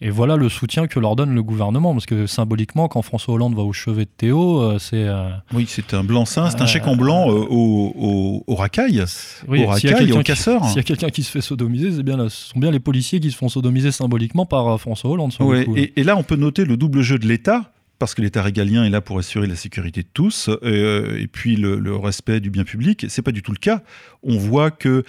[0.03, 3.55] Et voilà le soutien que leur donne le gouvernement, parce que symboliquement, quand François Hollande
[3.55, 5.05] va au chevet de Théo, euh, c'est...
[5.05, 9.05] Euh, oui, c'est un blanc-seing, c'est un chèque en blanc euh, au, au, au, racaille,
[9.47, 9.77] oui, au.
[9.77, 13.21] S'il y a quelqu'un qui se fait sodomiser, c'est bien, ce sont bien les policiers
[13.21, 15.35] qui se font sodomiser symboliquement par François Hollande.
[15.77, 18.85] et, et là, on peut noter le double jeu de l'État, parce que l'État régalien
[18.85, 22.65] est là pour assurer la sécurité de tous et puis le, le, respect du bien
[22.65, 23.05] public.
[23.11, 23.83] C'est pas du tout le cas.
[24.23, 25.05] On voit que,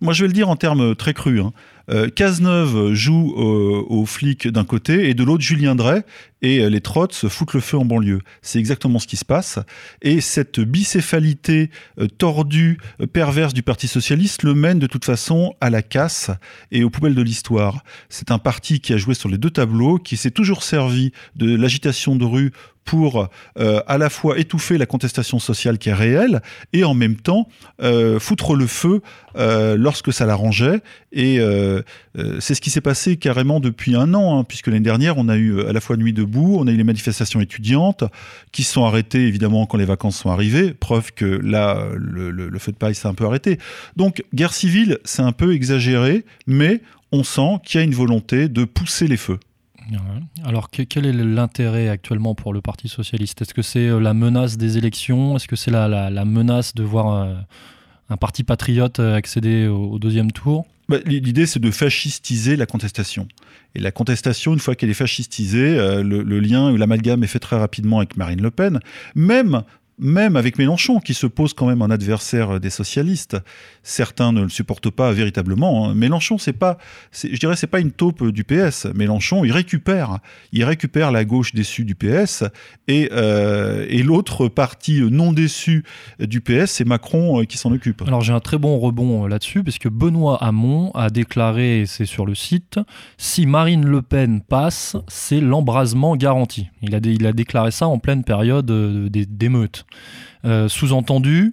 [0.00, 1.52] moi je vais le dire en termes très crus, hein,
[1.90, 6.04] euh, Cazeneuve joue aux flics d'un côté et de l'autre Julien Drey
[6.42, 8.20] et euh, les trottes se foutent le feu en banlieue.
[8.42, 9.58] C'est exactement ce qui se passe.
[10.02, 11.70] Et cette bicéphalité
[12.00, 12.78] euh, tordue,
[13.12, 16.30] perverse du Parti socialiste le mène de toute façon à la casse
[16.70, 17.82] et aux poubelles de l'histoire.
[18.08, 21.54] C'est un parti qui a joué sur les deux tableaux, qui s'est toujours servi de
[21.54, 22.52] l'agitation de rue
[22.88, 26.40] pour à la fois étouffer la contestation sociale qui est réelle
[26.72, 27.48] et en même temps
[28.18, 29.02] foutre le feu
[29.34, 30.80] lorsque ça l'arrangeait
[31.12, 31.82] et euh,
[32.18, 35.28] euh, c'est ce qui s'est passé carrément depuis un an, hein, puisque l'année dernière, on
[35.28, 38.04] a eu euh, à la fois Nuit debout, on a eu les manifestations étudiantes,
[38.52, 42.76] qui sont arrêtées évidemment quand les vacances sont arrivées, preuve que là, le, feu de
[42.76, 43.58] paille s'est un peu arrêté.
[43.96, 48.48] Donc, guerre civile, c'est un peu exagéré, mais on sent qu'il y a une volonté
[48.48, 49.38] de pousser les feux.
[50.44, 53.42] Alors, quel est l'intérêt actuellement pour le Parti socialiste?
[53.42, 55.36] Est-ce que c'est la menace des élections?
[55.36, 57.28] Est-ce que c'est la, menace de voir
[58.10, 60.66] un parti patriote accéder au deuxième tour?
[60.88, 63.28] Bah, l'idée, c'est de fascistiser la contestation.
[63.74, 67.26] Et la contestation, une fois qu'elle est fascistisée, euh, le, le, lien ou l'amalgame est
[67.26, 68.80] fait très rapidement avec Marine Le Pen.
[69.14, 69.62] Même
[69.98, 73.36] même avec Mélenchon, qui se pose quand même en adversaire des socialistes.
[73.82, 75.88] Certains ne le supportent pas véritablement.
[75.88, 75.94] Hein.
[75.94, 76.78] Mélenchon, c'est pas,
[77.12, 78.86] je dirais, c'est pas une taupe du PS.
[78.94, 80.18] Mélenchon, il récupère,
[80.52, 82.44] il récupère la gauche déçue du PS
[82.86, 85.84] et, euh, et l'autre partie non déçue
[86.18, 88.02] du PS, c'est Macron euh, qui s'en occupe.
[88.06, 92.26] Alors j'ai un très bon rebond euh, là-dessus, puisque Benoît Hamon a déclaré, c'est sur
[92.26, 92.78] le site,
[93.16, 96.68] si Marine Le Pen passe, c'est l'embrasement garanti.
[96.82, 98.66] Il a, il a déclaré ça en pleine période
[99.10, 99.86] d'émeutes.
[100.44, 101.52] Euh, sous-entendu,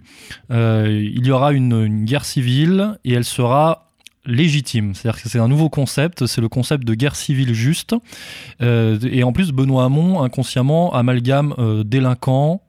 [0.50, 3.92] il y aura une, guerre civile et elle sera
[4.26, 4.94] légitime.
[4.94, 7.96] C'est-à-dire que c'est un nouveau concept, c'est le concept de guerre civile juste.
[8.62, 11.54] et en plus, Benoît Hamon, inconsciemment, amalgame
[11.86, 12.62] délinquants,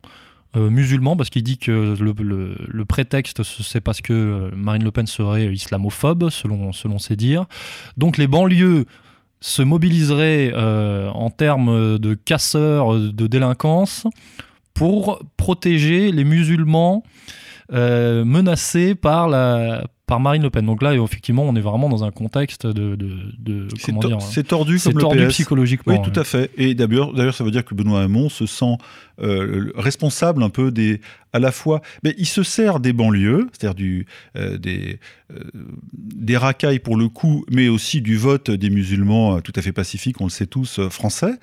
[0.54, 6.30] musulmans, parce qu'il dit que le, prétexte, c'est parce que Marine Le Pen serait islamophobe,
[6.30, 7.46] selon, selon ses dires.
[7.96, 8.86] Donc les banlieues
[9.40, 14.06] se mobiliserait euh, en termes de casseurs de délinquance
[14.76, 17.02] pour protéger les musulmans
[17.72, 20.64] euh, menacés par la, par Marine Le Pen.
[20.64, 22.94] Donc là, effectivement, on est vraiment dans un contexte de.
[22.94, 23.68] de,
[24.20, 25.34] c'est tordu comme tordu le PS.
[25.34, 25.94] psychologiquement.
[25.94, 26.50] Oui, tout à fait.
[26.56, 28.76] Et d'ailleurs, ça veut dire que Benoît Hamon se sent
[29.20, 31.00] euh, responsable un peu des.
[31.32, 31.82] À la fois.
[32.02, 35.00] Mais il se sert des banlieues, c'est-à-dire du, euh, des,
[35.34, 35.40] euh,
[35.92, 40.18] des racailles pour le coup, mais aussi du vote des musulmans tout à fait pacifiques,
[40.20, 41.34] on le sait tous, français.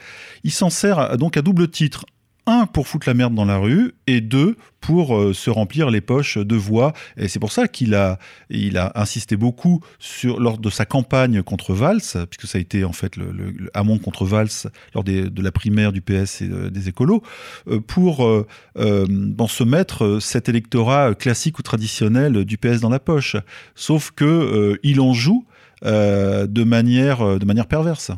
[0.43, 2.05] Il s'en sert donc à double titre
[2.45, 6.01] un pour foutre la merde dans la rue et deux pour euh, se remplir les
[6.01, 6.93] poches de voix.
[7.15, 11.41] Et c'est pour ça qu'il a, il a insisté beaucoup sur, lors de sa campagne
[11.41, 14.49] contre Valls, puisque ça a été en fait le, le, contre Valls
[14.93, 17.23] lors de la primaire du PS et euh, des écolos,
[17.67, 23.35] euh, pour euh, se mettre cet électorat classique ou traditionnel du PS dans la poche.
[23.75, 25.45] Sauf que il en joue
[25.83, 28.11] de manière, de manière perverse.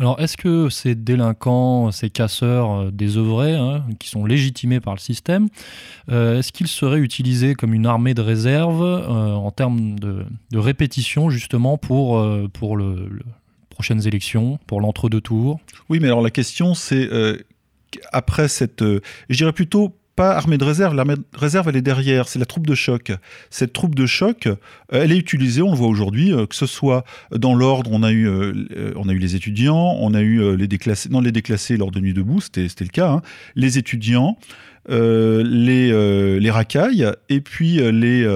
[0.00, 5.00] Alors, est-ce que ces délinquants, ces casseurs euh, désœuvrés, hein, qui sont légitimés par le
[5.00, 5.48] système,
[6.08, 11.30] euh, est-ce qu'ils seraient utilisés comme une armée de réserve euh, en termes de, répétition,
[11.30, 12.48] justement, pour, le,
[13.70, 15.58] prochaines élections, pour l'entre-deux tours
[15.88, 17.08] Oui, mais alors la question, c'est
[18.12, 18.82] après cette.
[18.82, 20.96] je dirais plutôt pas armée de réserve.
[20.96, 22.26] L'armée de réserve, elle est derrière.
[22.26, 23.12] C'est la troupe de choc.
[23.50, 24.56] Cette troupe de choc, euh,
[24.90, 28.10] elle est utilisée, on le voit aujourd'hui, euh, que ce soit dans l'ordre, on, a
[28.10, 28.52] eu, euh,
[29.04, 32.66] les étudiants, on a eu les déclassés, non, les déclassés lors de Nuit debout, c'était
[32.80, 33.22] le cas, hein.
[33.54, 34.36] les étudiants,
[34.88, 38.26] les, les racailles et puis les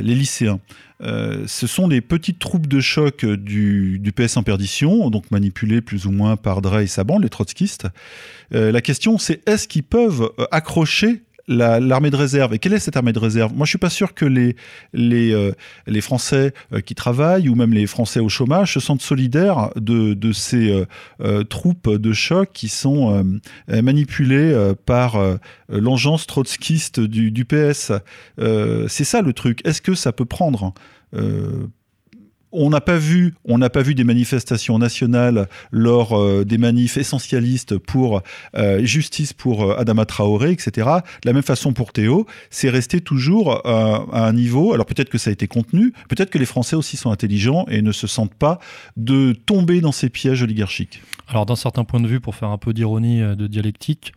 [0.00, 0.60] lycéens.
[1.04, 6.06] Ce sont les petites troupes de choc du, du, PS en perdition, donc manipulées plus
[6.06, 7.86] ou moins par Drey et sa bande, les trotskistes,
[8.54, 12.54] euh, la question, c'est est-ce qu'ils peuvent euh, accrocher l'armée de réserve.
[12.54, 13.52] Et quelle est cette armée de réserve?
[13.54, 14.56] Moi, je suis pas sûr que les,
[14.92, 15.52] les, euh,
[15.86, 16.54] les Français
[16.84, 20.84] qui travaillent ou même les Français au chômage se sentent solidaires de, de ces
[21.48, 23.24] troupes de choc qui sont
[23.68, 25.18] manipulées par
[25.68, 27.92] l'engeance trotskiste du, du PS.
[28.38, 29.60] C'est ça le truc.
[29.64, 30.74] Est-ce que ça peut prendre
[32.54, 36.96] on n'a pas vu, on n'a pas vu des manifestations nationales lors euh, des manifs
[36.96, 38.22] essentialistes pour
[38.56, 40.70] euh, justice pour euh, Adama Traoré, etc.
[41.22, 44.72] De la même façon pour Théo, c'est resté toujours à un niveau.
[44.72, 47.82] Alors peut-être que ça a été contenu, peut-être que les Français aussi sont intelligents et
[47.82, 48.60] ne se sentent pas
[48.96, 51.02] de tomber dans ces pièges oligarchiques.
[51.26, 54.12] Alors d'un certain point de vue, pour faire un peu d'ironie de dialectique,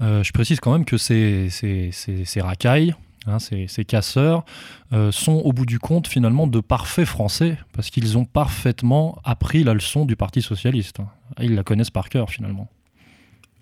[0.00, 2.94] je précise quand même que ces, ces racailles,
[3.26, 4.44] Hein, ces, casseurs,
[4.92, 9.64] euh, sont au bout du compte finalement de parfaits Français, parce qu'ils ont parfaitement appris
[9.64, 10.98] la leçon du Parti socialiste.
[11.40, 12.68] Ils la connaissent par cœur finalement.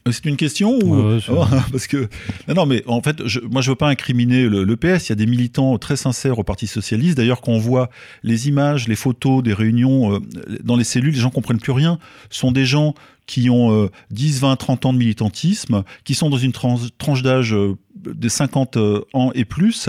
[0.07, 2.09] Euh, c'est une question ou oh, parce que
[2.55, 5.16] non, mais en fait je, moi je veux pas incriminer le, PS il y a
[5.16, 7.88] des militants très sincères au Parti socialiste d'ailleurs quand on voit
[8.22, 10.18] les images les photos des réunions euh,
[10.62, 11.98] dans les cellules les gens comprennent plus rien
[12.29, 12.94] ce sont des gens
[13.27, 17.77] qui ont 10, 20, 30 ans de militantisme, qui sont dans une tranche d'âge euh,
[17.95, 19.89] de 50 euh, ans et plus,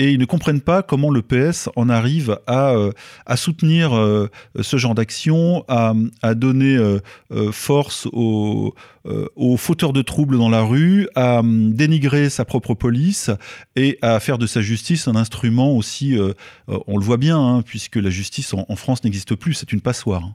[0.00, 2.90] et ils ne comprennent pas comment le PS en arrive à, euh,
[3.36, 3.92] soutenir
[4.60, 5.94] ce genre d'action, à,
[6.34, 6.76] donner
[7.52, 8.74] force aux,
[9.58, 13.30] fauteurs de troubles dans la rue, à dénigrer sa propre police
[13.76, 16.18] et à faire de sa justice un instrument aussi,
[16.66, 19.82] on le voit bien, hein, puisque la justice en, en France n'existe plus, c'est une
[19.82, 20.32] passoire.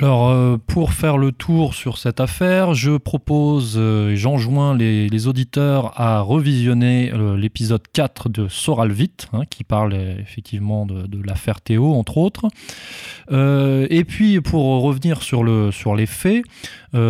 [0.00, 5.26] Alors, euh, pour faire le tour sur cette affaire, je propose euh, et j'enjoins les,
[5.26, 11.60] auditeurs à revisionner euh, l'épisode 4 de Soral Vite, hein, qui parle effectivement de, l'affaire
[11.60, 12.46] Théo, entre autres.
[13.32, 16.44] et puis, pour revenir sur les faits,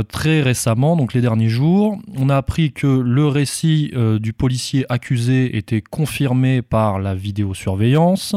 [0.08, 5.58] très récemment, donc les derniers jours, on a appris que le récit du policier accusé
[5.58, 8.34] était confirmé par la vidéosurveillance.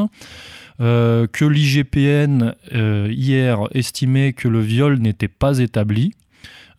[0.82, 6.13] Euh, que l'IGPN euh, hier estimait que le viol n'était pas établi.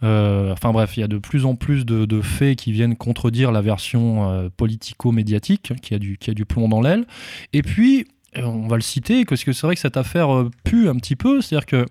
[0.03, 3.53] Euh, enfin bref, il y a de plus en plus de, faits qui viennent contredire
[3.53, 7.05] la version politico-médiatique hein, qui, a du, qui a du plomb dans l'aile.
[7.53, 10.97] Et puis, on va le citer, parce que c'est vrai que cette affaire pue un
[10.97, 11.87] petit peu, c'est-à-dire que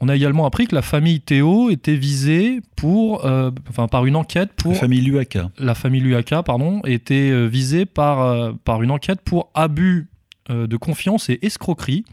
[0.00, 3.26] on a également appris que la famille Théo était visée pour,
[3.68, 4.72] enfin, par une enquête pour.
[4.72, 5.50] La famille Luaka.
[5.58, 10.08] La famille Luaka, pardon, était visée par, par une enquête pour abus
[10.48, 12.04] de confiance et escroquerie,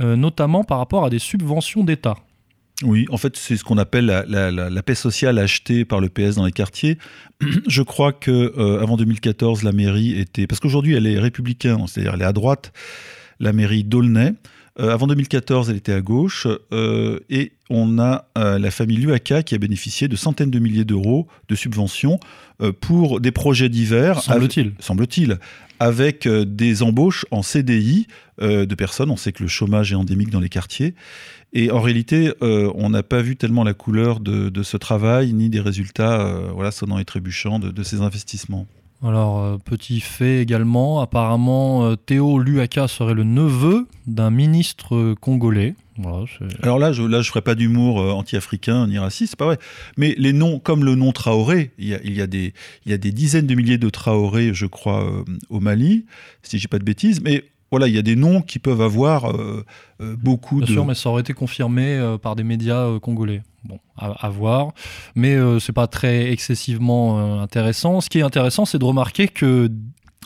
[0.00, 2.16] euh, notamment par rapport à des subventions d'État.
[2.82, 6.46] Oui, en fait, c'est ce qu'on appelle la, paix sociale achetée par le PS dans
[6.46, 6.98] les quartiers.
[7.68, 12.14] Je crois que euh, avant 2014, la mairie était parce qu'aujourd'hui elle est républicaine, c'est-à-dire
[12.14, 12.72] elle est à droite.
[13.38, 14.32] La mairie d'Aulnay.
[14.80, 16.46] Euh, avant 2014, elle était à gauche.
[16.72, 21.26] Euh, et on a la famille Luaka qui a bénéficié de centaines de milliers d'euros
[21.48, 22.20] de subventions
[22.80, 24.20] pour des projets divers.
[24.20, 24.74] Semble-t-il.
[24.78, 25.38] Semble-t-il
[25.80, 28.06] avec des embauches en CDI
[28.40, 29.10] de personnes.
[29.10, 30.94] On sait que le chômage est endémique dans les quartiers.
[31.52, 35.50] Et en réalité, euh, on n'a pas vu tellement la couleur de, ce travail, ni
[35.50, 38.66] des résultats euh, voilà, sonnants et trébuchants de, ces investissements.
[39.02, 45.74] Alors, euh, petit fait également, apparemment, Théo Luaka serait le neveu d'un ministre congolais.
[46.62, 49.58] Alors là, je ne je ferai pas d'humour anti-africain ni raciste, c'est pas vrai.
[49.96, 52.54] Mais les noms, comme le nom Traoré, il y a, il y a, des,
[52.86, 56.06] il y a des dizaines de milliers de Traoré, je crois, au Mali,
[56.42, 57.20] si je dis pas de bêtises.
[57.20, 59.64] Mais voilà, il y a des noms qui peuvent avoir euh,
[60.02, 60.72] euh, beaucoup Bien de.
[60.72, 63.42] sûr, mais ça aurait été confirmé euh, par des médias congolais.
[63.64, 64.72] Bon, à, voir.
[65.14, 68.00] Mais c'est pas très excessivement intéressant.
[68.00, 69.70] Ce qui est intéressant, c'est de remarquer que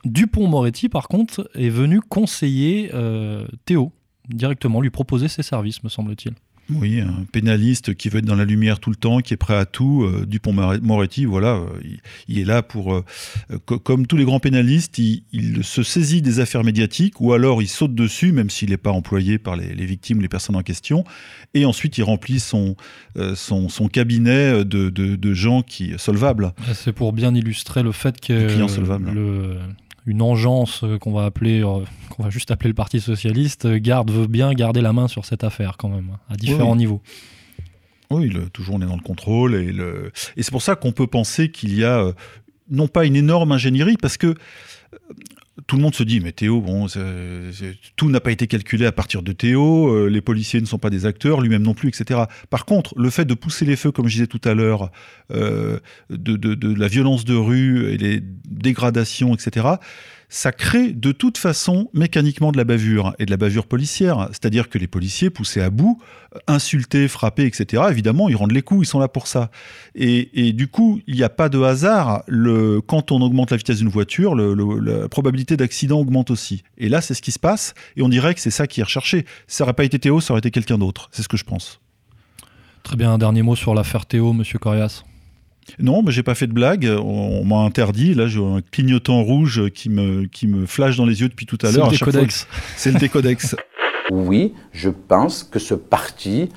[0.07, 2.91] Dupont-Moretti, par contre, est venu conseiller
[3.67, 3.93] Théo
[4.31, 6.33] directement, lui proposer ses services, me semble-t-il.
[6.71, 9.57] Oui, un pénaliste qui veut être dans la lumière tout le temps, qui est prêt
[9.57, 10.03] à tout.
[10.03, 11.67] Euh, Dupont-Moretti, voilà, euh,
[12.29, 13.05] il, est là pour, euh,
[13.85, 17.95] comme tous les grands pénalistes, il, se saisit des affaires médiatiques ou alors il saute
[17.95, 21.05] dessus, même s'il n'est pas employé par les, victimes ou les personnes en question.
[21.55, 22.77] Et ensuite, il remplit son,
[23.35, 26.53] son, cabinet de, gens qui solvables.
[26.75, 29.59] C'est pour bien illustrer le fait que le,
[30.07, 33.79] une engeance euh, qu'on va appeler, euh, qu'on va juste appeler le Parti socialiste, euh,
[33.79, 37.03] garde veut bien garder la main sur cette affaire quand même, à différents niveaux.
[38.11, 40.13] Oui, toujours on est dans le contrôle et, le...
[40.37, 42.13] et c'est pour ça qu'on peut penser qu'il y a
[42.71, 44.35] non pas une énorme ingénierie, parce que
[45.67, 46.87] tout le monde se dit, mais Théo, bon,
[47.97, 50.91] tout n'a pas été calculé à partir de Théo, euh, les policiers ne sont pas
[50.91, 52.25] des acteurs, lui-même non plus, etc.
[52.51, 54.91] Par contre, le fait de pousser les feux, comme je disais tout à l'heure,
[55.33, 55.79] euh,
[56.11, 59.67] de, de, la violence de rue et les dégradations, etc.,
[60.29, 64.29] ça crée de toute façon mécaniquement de la bavure et de la bavure policière.
[64.33, 66.01] C'est-à-dire que les policiers poussés à bout,
[66.35, 69.51] euh, insultés, frappés, etc., évidemment, ils rendent les coups, ils sont là pour ça.
[69.95, 72.23] Et, du coup, il n'y a pas de hasard.
[72.27, 76.63] Le, quand on augmente la vitesse d'une voiture, la probabilité d'accident augmente aussi.
[76.79, 77.75] Et là, c'est ce qui se passe.
[77.97, 79.27] Et on dirait que c'est ça qui est recherché.
[79.47, 81.09] ça n'aurait pas été Théo, ça aurait été quelqu'un d'autre.
[81.13, 81.81] C'est ce que je pense.
[82.83, 85.03] Très bien, un dernier mot sur l'affaire Théo, monsieur Corias.
[85.79, 86.87] Non, mais j'ai pas fait de blague.
[86.87, 88.15] On, m'a interdit.
[88.15, 91.59] Là, j'ai un clignotant rouge qui me, qui me flash dans les yeux depuis tout
[91.63, 91.91] à l'heure.
[91.91, 92.49] C'est le décodex.
[92.77, 93.57] C'est le décodex.
[94.11, 96.51] oui, je pense que ce parti,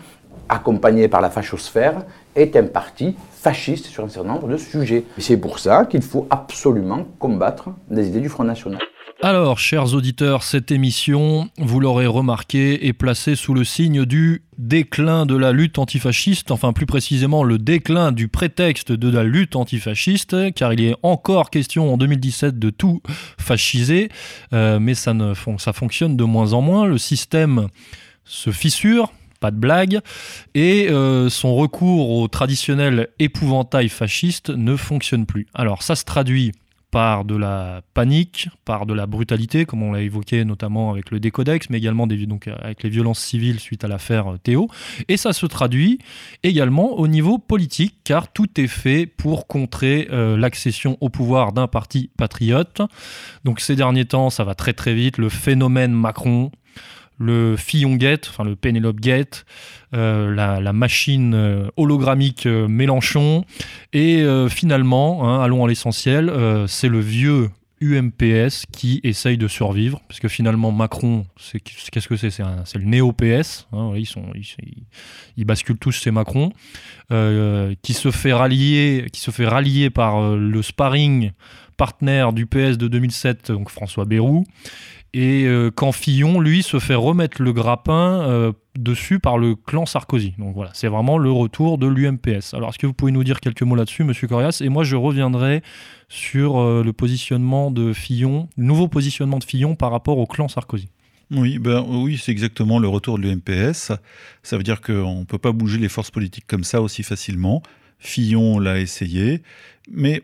[0.47, 2.05] accompagné par la fachosphère,
[2.36, 5.05] est un parti fasciste sur un certain nombre de sujets.
[5.18, 8.80] Et c'est pour ça qu'il faut absolument combattre les idées du Front National.
[9.22, 15.26] Alors, chers auditeurs, cette émission, vous l'aurez remarqué, est placée sous le signe du déclin
[15.26, 20.53] de la lutte antifasciste, enfin plus précisément le déclin du prétexte de la lutte antifasciste,
[20.53, 23.01] car il est encore question en 2017 de tout
[23.38, 24.07] fasciser,
[24.53, 27.67] euh, mais ça, ne, ça fonctionne de moins en moins, le système
[28.24, 29.11] se fissure,
[29.41, 29.99] pas de blague,
[30.55, 35.45] et euh, son recours au traditionnel épouvantail fasciste ne fonctionne plus.
[35.53, 36.53] Alors ça se traduit
[36.92, 41.20] par de la panique, par de la brutalité, comme on l'a évoqué notamment avec le
[41.20, 44.70] décodex, mais également donc, avec les violences civiles suite à l'affaire Théo.
[45.08, 46.00] Et ça se traduit
[46.44, 51.68] également au niveau politique, car tout est fait pour contrer euh, l'accession au pouvoir d'un
[51.68, 52.82] parti patriote.
[53.44, 55.18] Donc ces derniers temps, ça va très très vite.
[55.18, 56.52] Le phénomène Macron,
[57.20, 59.45] le Fillon Gate, enfin le Penelope Gate,
[59.93, 63.43] euh, la, machine euh, hologrammique euh, Mélenchon,
[63.93, 66.32] et finalement, hein, allons à l'essentiel,
[66.67, 67.49] c'est le vieux
[67.82, 71.26] UMPS qui essaye de survivre, parce que finalement Macron,
[71.91, 72.30] qu'est-ce que c'est?
[72.30, 73.93] C'est le néo-PS, hein,
[75.38, 76.51] ils, basculent tous chez Macron,
[77.82, 81.32] qui se fait rallier, qui se fait rallier par le sparring
[81.78, 84.45] partenaire du PS de 2007, donc François Bayrou,
[85.14, 89.86] et euh, quand Fillon, lui, se fait remettre le grappin euh, dessus par le clan
[89.86, 90.36] Sarkozy.
[90.38, 92.53] Donc voilà, c'est vraiment le retour de l'UMPS.
[92.53, 94.62] Alors, est-ce que vous pouvez nous dire quelques mots là-dessus, monsieur Corias?
[94.64, 95.64] Et moi, je reviendrai
[96.10, 100.89] sur euh, le positionnement de Fillon, nouveau positionnement de Fillon par rapport au clan Sarkozy.
[101.32, 103.91] Oui, ben, oui c'est exactement le retour de l'UMPS.
[104.43, 107.62] Ça veut dire qu'on ne peut pas bouger les forces politiques comme ça aussi facilement.
[107.99, 109.43] Fillon l'a essayé,
[109.91, 110.24] mais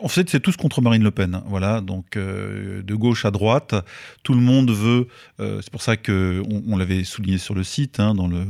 [0.00, 1.42] en fait, c'est tous contre Marine Le Pen.
[1.46, 3.74] Voilà, donc euh, de gauche à droite,
[4.22, 5.08] tout le monde veut.
[5.40, 8.46] Euh, c'est pour ça que on, l'avait souligné sur le site, hein, dans le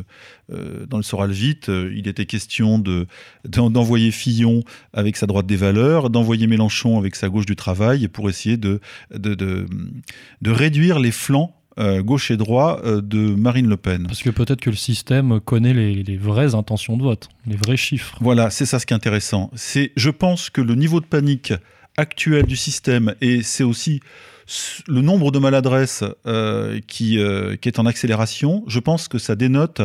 [0.53, 3.07] euh, dans le Soral Vite, il était question de
[3.45, 4.63] d'envoyer Fillon
[4.93, 8.81] avec sa droite des valeurs, d'envoyer Mélenchon avec sa gauche du travail, pour essayer de,
[9.11, 14.07] de, de réduire les flancs euh, gauche et droit euh, de Marine Le Pen.
[14.07, 17.77] Parce que peut-être que le système connaît les, les, vraies intentions de vote, les vrais
[17.77, 18.19] chiffres.
[18.21, 19.51] Voilà, c'est ça ce qui est intéressant.
[19.55, 21.53] C'est, je pense que le niveau de panique
[21.97, 24.01] actuel du système, et c'est aussi
[24.87, 29.37] le nombre de maladresses euh, qui, euh, qui, est en accélération, je pense que ça
[29.37, 29.83] dénote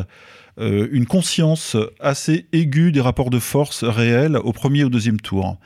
[0.60, 5.58] une conscience assez aiguë des rapports de force réels au premier et au deuxième tour.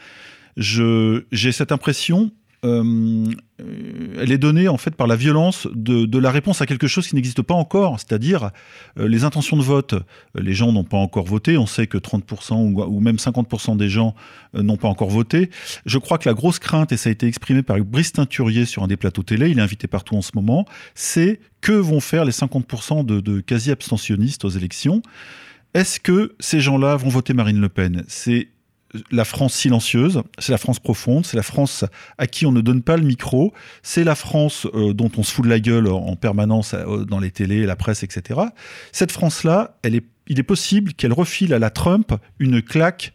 [0.55, 2.32] J'ai cette impression
[2.66, 3.26] euh,
[4.18, 7.16] elle est donnée en fait par la violence de, la réponse à quelque chose qui
[7.16, 8.51] n'existe pas encore, c'est-à-dire
[8.99, 9.95] euh, les intentions de vote.
[10.36, 14.16] Les gens n'ont pas encore voté, on sait que 30% ou, même 50% des gens
[14.55, 15.51] euh, n'ont pas encore voté.
[15.86, 18.84] Je crois que la grosse crainte, et ça a été exprimé par Brice Teinturier sur
[18.84, 22.26] un des plateaux télé, il est invité partout en ce moment, c'est que vont faire
[22.26, 25.01] les 50% de, quasi-abstentionnistes aux élections?
[25.74, 28.03] Est-ce que ces gens-là vont voter Marine Le Pen?
[29.11, 31.85] La France silencieuse, c'est la France profonde, c'est la France
[32.17, 35.33] à qui on ne donne pas le micro, c'est la France euh, dont on se
[35.33, 38.39] fout de la gueule en permanence euh, dans les télés, la presse, etc.
[38.91, 43.13] Cette France-là, il est possible qu'elle refile à la Trump une claque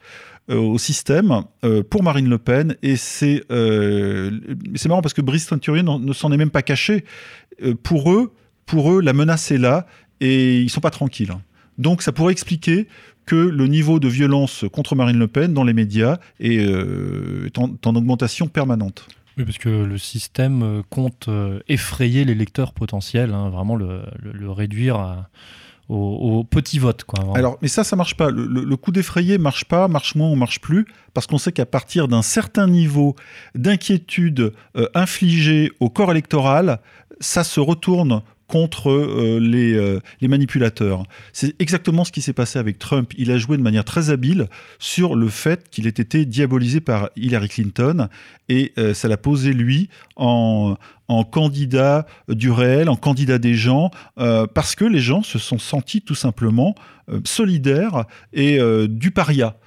[0.51, 1.43] euh, au système
[1.91, 2.77] pour Marine Le Pen.
[2.83, 7.05] Et c'est marrant parce que Brice Teinturier ne s'en est même pas caché.
[7.83, 8.33] pour eux,
[8.67, 9.87] pour eux, la menace est là
[10.21, 11.33] et ils sont pas tranquilles.
[11.79, 12.87] Donc ça pourrait expliquer
[13.27, 17.97] que le niveau de violence contre Marine Le Pen dans les médias est, euh, en,
[17.97, 19.07] augmentation permanente.
[19.39, 24.03] Oui, parce que le système euh, compte euh, effrayer les lecteurs potentiels, hein, vraiment le,
[24.51, 25.27] réduire
[25.89, 27.05] au, petit vote.
[27.05, 28.31] Quoi, Alors, mais ça, ça marche pas.
[28.31, 32.09] Le, coup d'effrayer marche pas, marche moins ou marche plus, parce qu'on sait qu'à partir
[32.09, 33.15] d'un certain niveau
[33.55, 34.53] d'inquiétude
[34.95, 36.81] infligée au corps électoral,
[37.21, 38.23] ça se retourne
[38.53, 41.05] contre euh, les, euh, les, manipulateurs.
[41.33, 43.15] C'est exactement ce qui s'est passé avec Trump.
[43.17, 44.47] Il a joué de manière très habile
[44.79, 48.09] sur le fait qu'il ait été diabolisé par Hillary Clinton
[48.51, 50.77] et euh, ça l'a posé lui en,
[51.31, 56.15] candidat du réel, en candidat des gens, parce que les gens se sont sentis tout
[56.15, 56.75] simplement
[57.25, 59.59] solidaires et du paria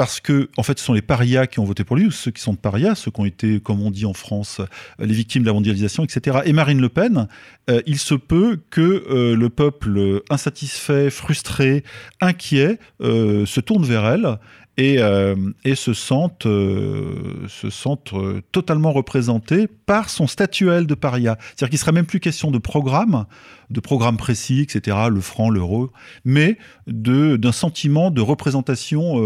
[0.00, 2.30] parce que, en fait, ce sont les parias qui ont voté pour lui, ou ceux
[2.30, 4.64] qui sont de parias, ceux qui ont été, comme on dit en France, euh,
[5.04, 6.38] les victimes de la mondialisation, etc.
[6.46, 7.28] Et Marine Le Pen,
[7.68, 11.84] euh, il se peut que euh, le peuple insatisfait, frustré,
[12.22, 14.38] inquiet, se tourne vers elle
[14.80, 14.98] et,
[15.64, 18.14] et se sentent, se sentent
[18.50, 21.36] totalement représentés par son statuel de paria.
[21.40, 23.26] C'est-à-dire qu'il ne sera même plus question de programme,
[23.68, 25.90] de programme précis, etc., le franc, l'euro,
[26.24, 26.56] mais
[26.86, 29.16] d'un sentiment de représentation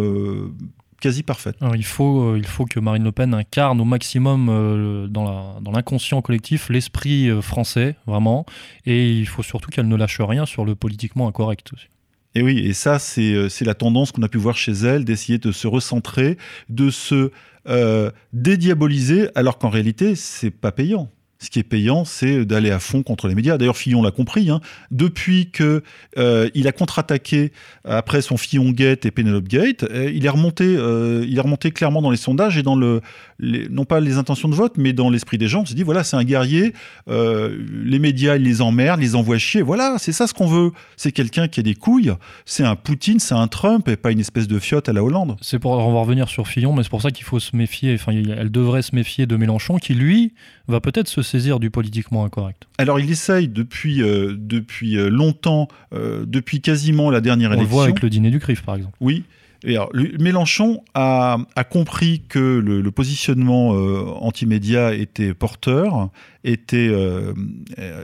[1.00, 1.56] quasi parfaite.
[1.74, 7.30] il, faut, il faut que Marine Le Pen incarne au maximum dans l'inconscient collectif l'esprit
[7.42, 8.46] français, vraiment,
[8.86, 11.86] et il faut surtout qu'elle ne lâche rien sur le politiquement incorrect aussi.
[12.34, 15.38] Et oui, et ça, euh, c'est la tendance qu'on a pu voir chez elle, d'essayer
[15.38, 16.36] de se recentrer,
[16.68, 17.30] de se
[17.68, 21.10] euh, dédiaboliser, alors qu'en réalité, c'est pas payant.
[21.44, 23.58] Ce qui est payant, c'est d'aller à fond contre les médias.
[23.58, 24.48] D'ailleurs, Fillon l'a compris.
[24.48, 24.62] Hein.
[24.90, 25.82] Depuis que
[26.16, 27.52] euh, il a contre-attaqué
[27.84, 31.70] après son Fillon Gate et Penelope Gate, euh, il est remonté, euh, il est remonté
[31.70, 33.02] clairement dans les sondages et dans le,
[33.40, 35.60] non pas les intentions de vote, mais dans l'esprit des gens.
[35.60, 36.72] On se dit voilà, c'est un guerrier.
[37.08, 39.60] les médias, ils les emmerdent, les envoient chier.
[39.60, 40.70] Voilà, c'est ça ce qu'on veut.
[40.96, 42.14] C'est quelqu'un qui a des couilles.
[42.46, 45.36] C'est un Poutine, c'est un Trump et pas une espèce de fiotte à la Hollande.
[45.42, 47.92] C'est pour on va revenir sur Fillon, mais c'est pour ça qu'il faut se méfier.
[47.94, 50.32] Enfin, elle devrait se méfier de Mélenchon, qui lui
[50.68, 55.66] va peut-être se saisir du politiquement incorrect Alors il essaye depuis, euh, depuis euh, longtemps,
[55.92, 57.66] euh, depuis quasiment la dernière élection.
[57.66, 58.96] On le voit avec le dîner du CRIF par exemple.
[59.00, 59.24] Oui.
[59.66, 66.10] Et alors, Mélenchon a, a, compris que le, positionnement anti-média était porteur,
[66.44, 66.92] était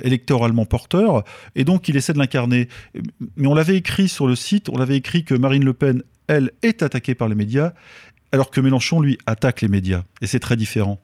[0.02, 1.22] électoralement porteur,
[1.56, 2.68] et donc il essaie de l'incarner.
[3.36, 6.50] Mais on l'avait écrit sur le site, on l'avait écrit que Marine Le Pen, elle,
[6.62, 7.74] est attaquée par les médias,
[8.32, 10.04] alors que Mélenchon, lui, attaque les médias.
[10.22, 10.98] Et c'est très différent.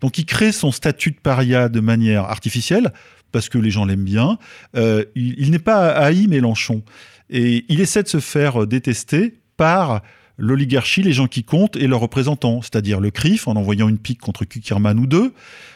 [0.00, 2.92] Donc il crée son statut de paria de manière artificielle,
[3.32, 4.38] parce que les gens l'aiment bien.
[4.76, 6.82] Euh, il, n'est pas haï Mélenchon.
[7.30, 10.02] Et il essaie de se faire détester par
[10.38, 14.20] l'oligarchie, les gens qui comptent et leurs représentants, c'est-à-dire le CRIF en envoyant une pique
[14.20, 15.32] contre Kukirman ou deux.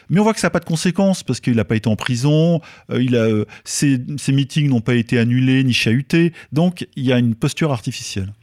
[0.09, 1.95] Mais on voit que ça n'a pas de conséquences parce qu'il n'a pas été en
[1.95, 2.61] prison,
[2.91, 3.97] euh, euh, ses
[4.29, 6.33] meetings n'ont pas été annulés ni chahutés.
[6.51, 8.33] Donc il y a une posture artificielle.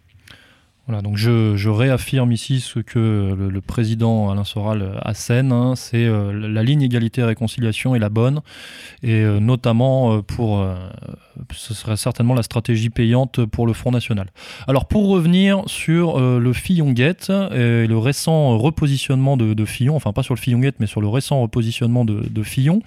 [0.86, 6.32] Voilà, donc je, réaffirme ici ce que le, président Alain Soral assène, hein, c'est euh,
[6.32, 8.40] la ligne égalité-réconciliation est la bonne,
[9.02, 10.64] et euh, notamment euh, pour,
[11.52, 14.28] ce serait certainement la stratégie payante pour le Front National.
[14.68, 20.34] Alors pour revenir sur le Fillon-Guette et le récent repositionnement de, Fillon, enfin pas sur
[20.34, 22.80] le Fillon-Guette, mais sur le récent repositionnement de, Fillon,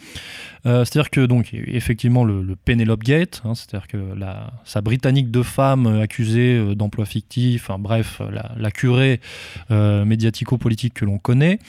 [0.64, 3.98] c'est-à-dire que donc effectivement le, le Penelope Gate, hein, c'est-à-dire que
[4.64, 8.22] sa britannique de femme accusée d'emploi fictif, enfin bref,
[8.58, 9.20] la, curée
[9.70, 11.60] médiatico-politique que l'on connaît.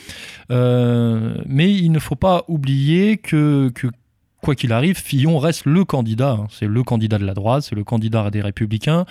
[0.50, 3.72] mais il ne faut pas oublier que,
[4.40, 6.32] quoi qu'il arrive, Fillon reste le candidat.
[6.32, 6.46] hein.
[6.50, 9.04] C'est le candidat de la droite, c'est le candidat des Républicains,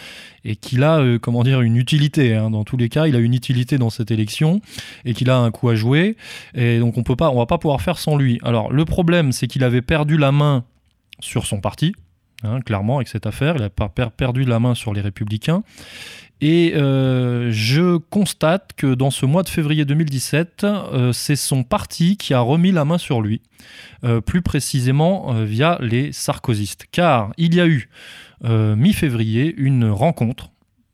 [0.44, 2.36] et qu'il a, euh, comment dire, une utilité.
[2.36, 2.50] hein.
[2.50, 4.62] Dans tous les cas, il a une utilité dans cette élection,
[5.06, 6.18] et qu'il a un coup à jouer.
[6.56, 8.40] Et donc, on peut pas, on va pas pouvoir faire sans lui.
[8.44, 10.64] Alors, le problème, c'est qu'il avait perdu la main
[11.20, 11.94] sur son parti,
[12.44, 13.56] hein, clairement, avec cette affaire.
[13.58, 13.70] Il a
[14.10, 15.64] perdu la main sur les Républicains.
[16.42, 22.16] Et euh, je constate que dans ce mois de février 2017, euh, c'est son parti
[22.16, 23.42] qui a remis la main sur lui,
[24.06, 26.86] euh, plus précisément via les sarkozystes.
[26.92, 27.90] Car il y a eu,
[28.42, 30.52] mi-février, une rencontre,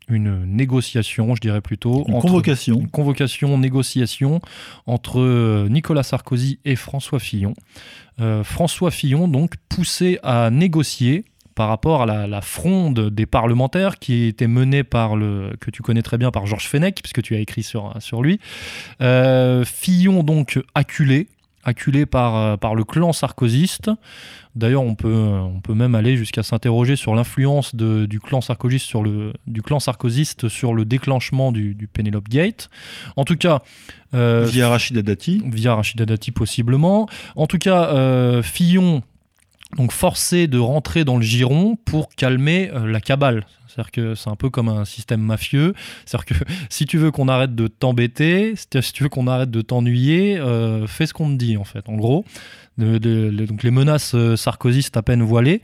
[0.10, 2.06] une négociation, je dirais plutôt.
[2.08, 2.80] Une entre- convocation.
[2.80, 4.42] Une convocation, négociation
[4.88, 7.54] entre Nicolas Sarkozy et François Fillon.
[8.44, 11.26] François Fillon, donc, poussé à négocier
[11.56, 15.82] par rapport à la, la fronde des parlementaires qui était menée par le que tu
[15.82, 18.40] connais très bien par Georges Fenech puisque tu as écrit sur, sur lui
[19.02, 21.28] Euh, Fillon donc acculé
[21.64, 23.90] acculé par, euh, par le clan sarkozyste
[24.56, 29.02] d'ailleurs on peut, on peut même aller jusqu'à s'interroger sur l'influence du clan sarkozyste sur
[29.02, 32.70] le du clan sarkozyste sur le déclenchement du, du Penelope Gate
[33.16, 33.64] en tout cas
[34.14, 35.42] euh, Via Rachida Dati.
[35.46, 37.10] via Rachida Dati possiblement.
[37.36, 39.04] En tout cas, euh, Fillon,
[39.76, 43.46] donc forcé de rentrer dans le giron pour calmer euh, la cabale.
[43.68, 45.74] C'est-à-dire que c'est un peu comme un système mafieux.
[46.06, 46.34] C'est-à-dire que
[46.70, 50.88] si tu veux qu'on arrête de t'embêter, si tu veux qu'on arrête de t'ennuyer, euh,
[50.88, 51.88] fais ce qu'on te dit en fait.
[51.90, 52.24] En gros,
[52.78, 55.62] de- de- donc les menaces euh, sarkozystes à peine voilées.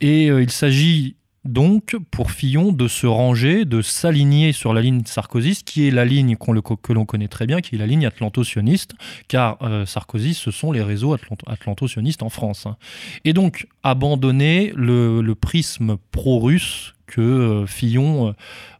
[0.00, 1.16] Et euh, il s'agit
[1.48, 6.04] donc pour Fillon de se ranger, de s'aligner sur la ligne sarkozyste, qui est la
[6.04, 8.94] ligne que l'on connaît très bien, qui est la ligne atlanto-sioniste,
[9.28, 12.66] car euh, Sarkozy, ce sont les réseaux atlant- atlanto-sionistes en France.
[12.66, 12.76] hein.
[13.24, 18.32] Et donc abandonner le, prisme pro-russe que euh, Fillon, euh,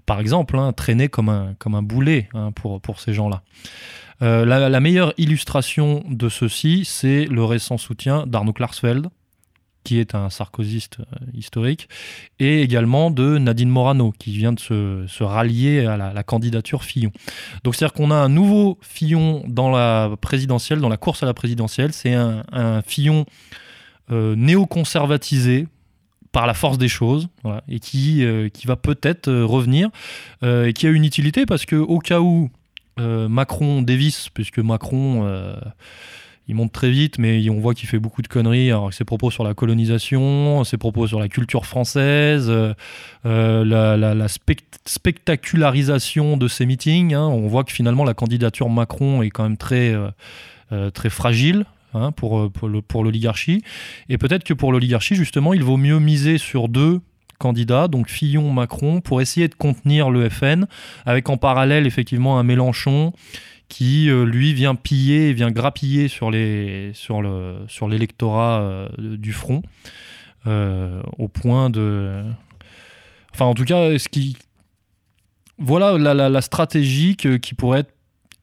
[0.05, 3.43] par exemple, hein, traînait comme un, boulet hein, pour, ces gens-là.
[4.21, 9.11] La, la meilleure illustration de ceci, c'est le récent soutien d'Arnaud Klarsfeld,
[9.89, 11.89] qui est un sarkozyste euh, historique,
[12.39, 17.11] et également de Nadine Morano, qui vient de se, se rallier à la, candidature Fillon.
[17.65, 21.33] Donc c'est-à-dire qu'on a un nouveau Fillon dans la présidentielle, dans la course à la
[21.33, 23.25] présidentielle, c'est un, Fillon
[24.13, 25.69] euh, néoconservatisé
[26.33, 27.29] par la force des choses,
[27.67, 29.89] et qui, euh, qui va peut-être euh, revenir,
[30.43, 32.51] et qui a une utilité parce que au cas où
[32.99, 35.25] Macron dévisse, puisque Macron
[36.49, 38.71] il monte très vite, mais on voit qu'il fait beaucoup de conneries.
[38.71, 42.73] Alors, ses propos sur la colonisation, ses propos sur la culture française, euh,
[43.27, 47.15] euh, la, la- la spect- spectacularisation de ses meetings.
[47.15, 47.27] hein.
[47.27, 49.95] On voit que finalement, la candidature Macron est quand même très,
[50.73, 51.65] euh, très fragile.
[51.95, 53.63] hein, pour, pour le- pour l'oligarchie.
[54.11, 57.01] Et peut-être que pour l'oligarchie, justement, il vaut mieux miser sur deux
[57.39, 60.67] candidats, donc Fillon, Macron, pour essayer de contenir le FN,
[61.07, 63.15] avec en parallèle effectivement un Mélenchon
[63.69, 69.33] qui euh, lui vient piller, vient grappiller sur les sur le sur l'électorat euh, du
[69.33, 69.63] front
[70.47, 72.23] euh, au point de
[73.35, 74.37] enfin en tout cas ce qui
[75.59, 77.95] voilà la, la- la stratégie que- qui pourrait être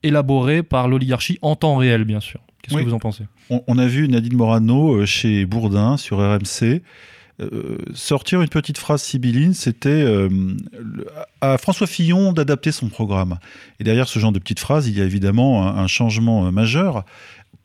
[0.04, 2.84] élaborée par l'oligarchie en temps réel bien sûr qu'est-ce Oui.
[2.84, 3.24] que vous en pensez?
[3.50, 6.82] On, on a vu Nadine Morano chez Bourdin sur RMC
[7.42, 10.30] euh, sortir une petite phrase sibylline, c'était euh,
[11.42, 13.40] à François Fillon d'adapter son programme.
[13.80, 17.04] Et derrière ce genre de petite phrase, il y a évidemment un, changement euh, majeur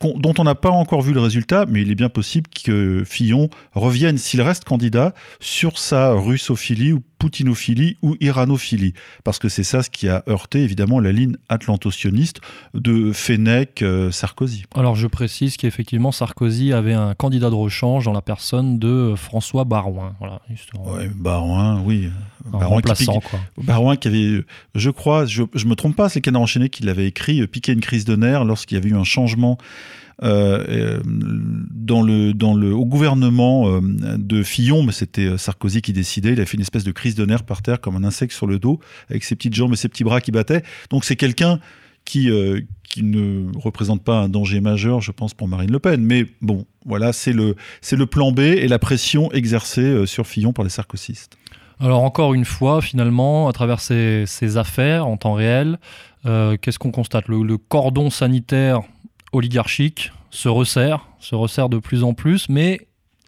[0.01, 3.49] dont on n'a pas encore vu le résultat, mais il est bien possible que Fillon
[3.73, 8.93] revienne, s'il reste candidat, sur sa russophilie ou poutinophilie ou iranophilie.
[9.23, 12.41] Parce que c'est ça ce qui a heurté évidemment la ligne atlanto-sioniste
[12.73, 14.63] de Fenech, euh, Sarkozy.
[14.73, 19.65] alors je précise qu'effectivement Sarkozy avait un candidat de rechange dans la personne de François
[19.65, 20.41] Barouin voilà.
[20.79, 22.09] Ouais, Barouin, oui.
[22.45, 23.21] Barouin qui, quoi
[23.59, 24.43] Barouin qui avait,
[24.73, 27.71] je crois, je, je me trompe pas, c'est Canard enchaîné qui l'avait écrit, euh, piqué
[27.71, 32.53] une crise de nerfs lorsqu'il y avait eu un changement euh, euh, dans le, dans
[32.53, 33.81] le, au gouvernement euh,
[34.17, 36.33] de Fillon, mais c'était euh, Sarkozy qui décidait.
[36.33, 38.45] Il a fait une espèce de crise de nerfs par terre comme un insecte sur
[38.45, 40.63] le dos, avec ses petites jambes et ses petits bras qui battaient.
[40.91, 41.59] Donc c'est quelqu'un
[42.05, 46.03] qui, euh, qui ne représente pas un danger majeur, je pense, pour Marine Le Pen.
[46.03, 47.55] Mais bon, voilà, c'est le,
[47.91, 51.37] le plan B et la pression exercée euh, sur Fillon par les sarkozystes.
[51.79, 55.79] Alors encore une fois, finalement, à travers ces, ces affaires en temps réel,
[56.27, 57.27] euh, qu'est-ce qu'on constate?
[57.27, 58.81] Le cordon sanitaire
[59.31, 62.87] oligarchique se resserre, se resserre de plus en plus, mais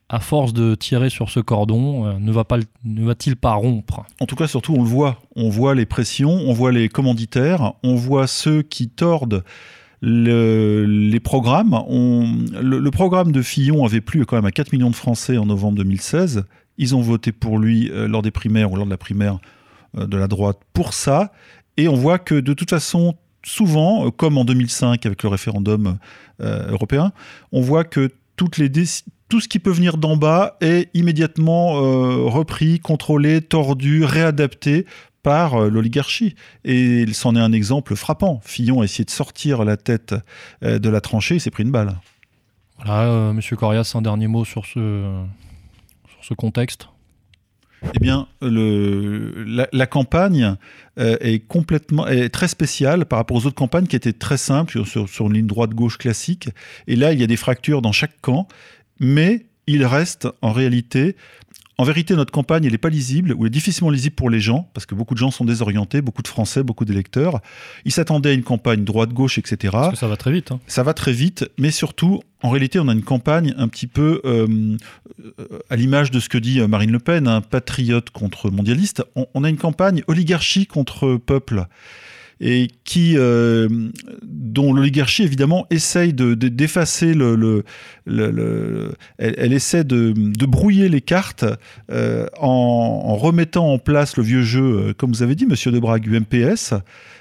[0.09, 4.05] à force de tirer sur ce cordon, euh, ne va-t-il pas rompre?
[4.19, 5.19] En tout cas, surtout, on le voit.
[5.35, 9.43] On voit les pressions, on voit les commanditaires, on voit ceux qui tordent
[10.01, 11.73] le- les programmes.
[11.87, 12.27] On-
[12.61, 15.45] le, le programme de Fillon avait plu quand même à 4 millions de Français en
[15.45, 16.43] novembre 2016.
[16.77, 19.39] Ils ont voté pour lui euh, lors des primaires ou lors de la primaire
[19.97, 21.31] euh, de la droite pour ça.
[21.77, 25.97] Et on voit que de toute façon, souvent, euh, comme en 2005 avec le référendum
[26.41, 27.11] euh, européen,
[27.51, 28.49] on voit que tout
[29.39, 34.85] ce qui peut venir d'en bas est immédiatement euh, repris, contrôlé, tordu, réadapté
[35.21, 36.35] par l'oligarchie.
[36.65, 38.41] Et s'en est un exemple frappant.
[38.43, 40.13] Fillon a essayé de sortir la tête
[40.61, 41.95] de la tranchée, il s'est pris une balle.
[42.83, 45.23] Voilà, Monsieur Corias, un dernier mot sur ce
[46.35, 46.89] contexte?
[47.93, 50.55] Eh bien, la, campagne
[50.97, 55.27] est complètement très spéciale par rapport aux autres campagnes qui étaient très simples sur, sur
[55.27, 56.49] une ligne droite-gauche classique.
[56.87, 58.47] Et là, il y a des fractures dans chaque camp
[58.99, 61.15] mais il reste en réalité
[61.83, 64.39] en vérité, notre campagne, elle n'est pas lisible, ou elle est difficilement lisible pour les
[64.39, 67.41] gens, parce que beaucoup de gens sont désorientés, beaucoup de Français, beaucoup d'électeurs.
[67.83, 69.57] Ils s'attendaient à une campagne droite-gauche, etc.
[69.73, 70.53] Parce que ça va très vite.
[70.53, 70.61] Hein.
[70.65, 74.21] Ça va très vite, mais surtout, en réalité, on a une campagne un petit peu
[74.23, 74.77] euh,
[75.69, 79.03] à l'image de ce que dit Marine Le Pen, un patriote contre mondialiste.
[79.33, 81.65] on a une campagne oligarchie contre peuple
[82.45, 83.69] et qui, euh,
[84.21, 87.63] dont l'oligarchie évidemment essaye de, d'effacer le, le,
[88.05, 91.45] le, elle, essaie de, de, brouiller les cartes
[91.89, 96.05] euh, en, remettant en place le vieux jeu, euh, comme vous avez dit, Monsieur Debrague,
[96.05, 96.73] UMPS,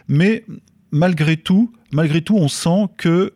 [0.09, 0.45] mais
[0.91, 3.35] malgré tout, malgré tout, on sent que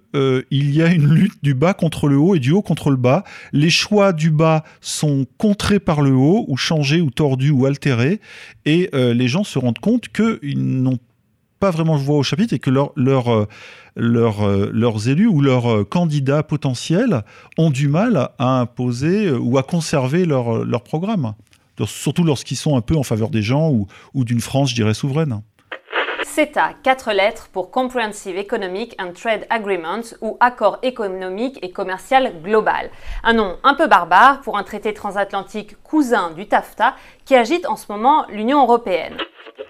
[0.50, 2.96] il y a une lutte du bas contre le haut et du haut contre le
[2.96, 3.22] bas.
[3.52, 8.20] Les choix du bas sont contrés par le haut, ou changés, ou tordus, ou altérés,
[8.64, 10.98] et les gens se rendent compte qu'ils n'ont
[11.58, 13.46] pas vraiment voix au chapitre et que euh,
[13.96, 17.22] euh, leurs élus ou leurs euh, candidats potentiels
[17.58, 21.34] ont du mal à imposer ou à conserver leur, leur programme.
[21.84, 24.94] Surtout lorsqu'ils sont un peu en faveur des gens ou, ou d'une France, je dirais,
[24.94, 25.42] souveraine.
[26.24, 32.90] CETA, quatre lettres pour Comprehensive Economic and Trade Agreement ou accord économique et commercial global.
[33.22, 36.94] Un nom un peu barbare pour un traité transatlantique cousin du TAFTA
[37.24, 39.16] qui agite en ce moment l'Union européenne.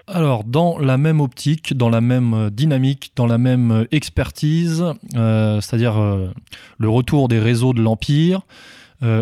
[0.09, 4.85] Alors, dans la même optique, dans la même euh, dynamique, dans la même euh, expertise,
[5.15, 5.95] euh, c'est-à-dire
[6.77, 8.41] le retour des réseaux de l'Empire,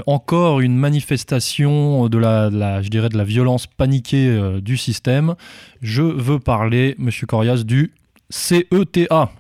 [0.06, 2.80] encore une manifestation de la,
[3.26, 5.36] violence paniquée du système.
[5.82, 7.92] Je veux parler, Monsieur Corias, du
[8.30, 9.32] CETA.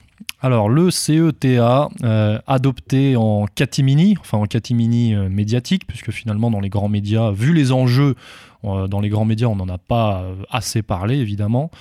[0.41, 1.87] Alors, le CETA,
[2.47, 7.71] adopté en catimini, enfin en catimini médiatique, puisque finalement, dans les grands médias, vu les
[7.71, 8.15] enjeux,
[8.87, 11.71] dans les grands médias, on n'en a pas euh, assez parlé, évidemment.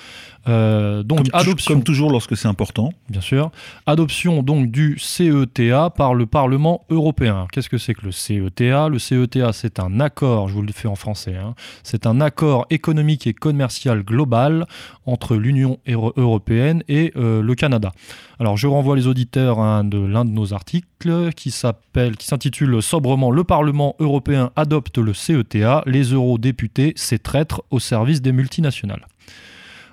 [0.47, 2.93] Euh, donc, comme, adoption, comme toujours lorsque c'est important.
[3.09, 3.51] Bien sûr.
[3.87, 7.47] Adoption donc du CETA par le Parlement européen.
[7.51, 10.89] Qu'est-ce que c'est que le CETA Le CETA, c'est un accord, je vous le fais
[10.89, 11.55] en français, hein.
[11.83, 14.67] c'est un accord économique et commercial global
[15.07, 17.93] entre l'Union européenne et le Canada.
[18.41, 23.95] Alors, je renvoie les auditeurs à l'un de nos articles qui s'intitule sobrement Le Parlement
[24.01, 29.07] européen adopte le CETA, les eurodéputés, ces traîtres au service des multinationales.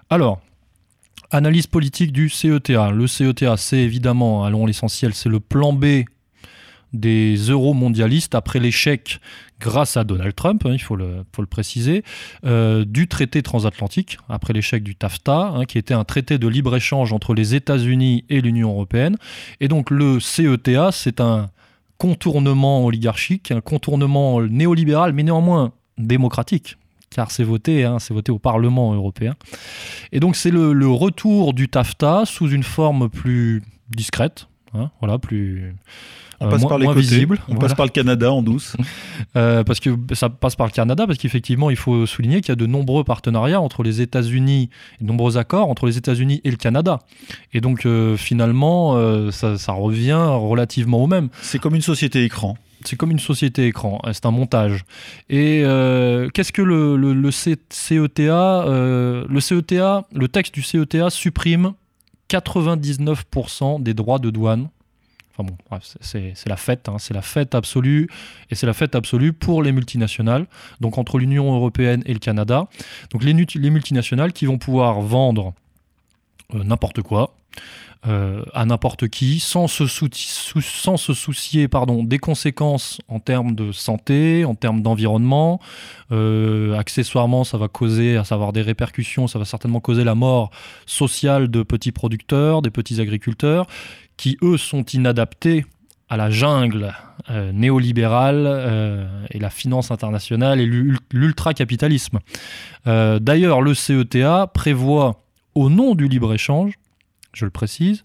[0.10, 0.42] Alors,
[1.30, 2.92] analyse politique du CETA.
[2.92, 6.04] Le CETA, c'est évidemment, allons l'essentiel, c'est le plan B
[6.94, 9.20] des euro-mondialistes après l'échec,
[9.60, 12.04] grâce à Donald Trump, hein, il faut le, préciser,
[12.46, 17.14] euh, du traité transatlantique, après l'échec du TAFTA, hein, qui était un traité de libre-échange
[17.14, 19.18] entre les États-Unis et l'Union européenne.
[19.60, 21.50] Et donc le CETA, c'est un
[21.98, 26.78] contournement oligarchique, un contournement néolibéral, mais néanmoins démocratique
[27.14, 29.36] car c'est voté, hein, c'est voté au Parlement européen.
[30.14, 34.48] Et donc c'est le, le, retour du TAFTA sous une forme plus discrète,
[35.02, 35.76] voilà, plus
[36.42, 37.28] on passe par les côtés.
[37.48, 38.76] On passe par le Canada en douce.
[39.38, 42.52] Euh, parce que ça passe par le Canada, parce qu'effectivement, il faut souligner qu'il y
[42.52, 44.70] a de nombreux partenariats entre les États-Unis,
[45.00, 47.00] de nombreux accords entre les États-Unis et le Canada.
[47.54, 51.30] Et donc, euh, finalement, euh, ça, revient relativement au même.
[51.42, 52.58] C'est comme une société écran.
[52.84, 54.84] C'est comme une société écran, c'est un montage.
[55.30, 55.64] Et
[56.34, 61.74] qu'est-ce que le, le, le CETA Le CETA, le texte du CETA supprime
[62.30, 64.70] 99% des droits de douane
[65.34, 66.98] Enfin bon, c'est la fête, hein.
[67.00, 68.10] c'est la fête absolue,
[68.50, 70.46] et c'est la fête absolue pour les multinationales,
[70.82, 72.68] donc entre l'Union européenne et le Canada.
[73.12, 75.54] Donc les, les multinationales qui vont pouvoir vendre
[76.54, 77.34] euh, n'importe quoi,
[78.08, 83.72] euh, à n'importe qui, sans se, sans se soucier pardon, des conséquences en termes de
[83.72, 85.60] santé, en termes d'environnement.
[86.12, 90.50] Euh, accessoirement, ça va causer, à savoir des répercussions, ça va certainement causer la mort
[90.88, 93.68] sociale de petits producteurs, des petits agriculteurs,
[94.18, 95.66] qui eux sont inadaptés
[96.10, 96.94] à la jungle
[97.30, 100.66] euh, néolibérale euh, et la finance internationale et
[101.14, 102.20] l'ultra-capitalisme.
[102.86, 105.24] Euh, d'ailleurs, le CETA prévoit,
[105.56, 106.74] au nom du libre-échange,
[107.34, 108.02] je le précise,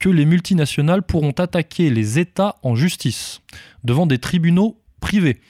[0.00, 3.40] que les multinationales pourront attaquer les États en justice
[3.84, 5.40] devant des tribunaux privée.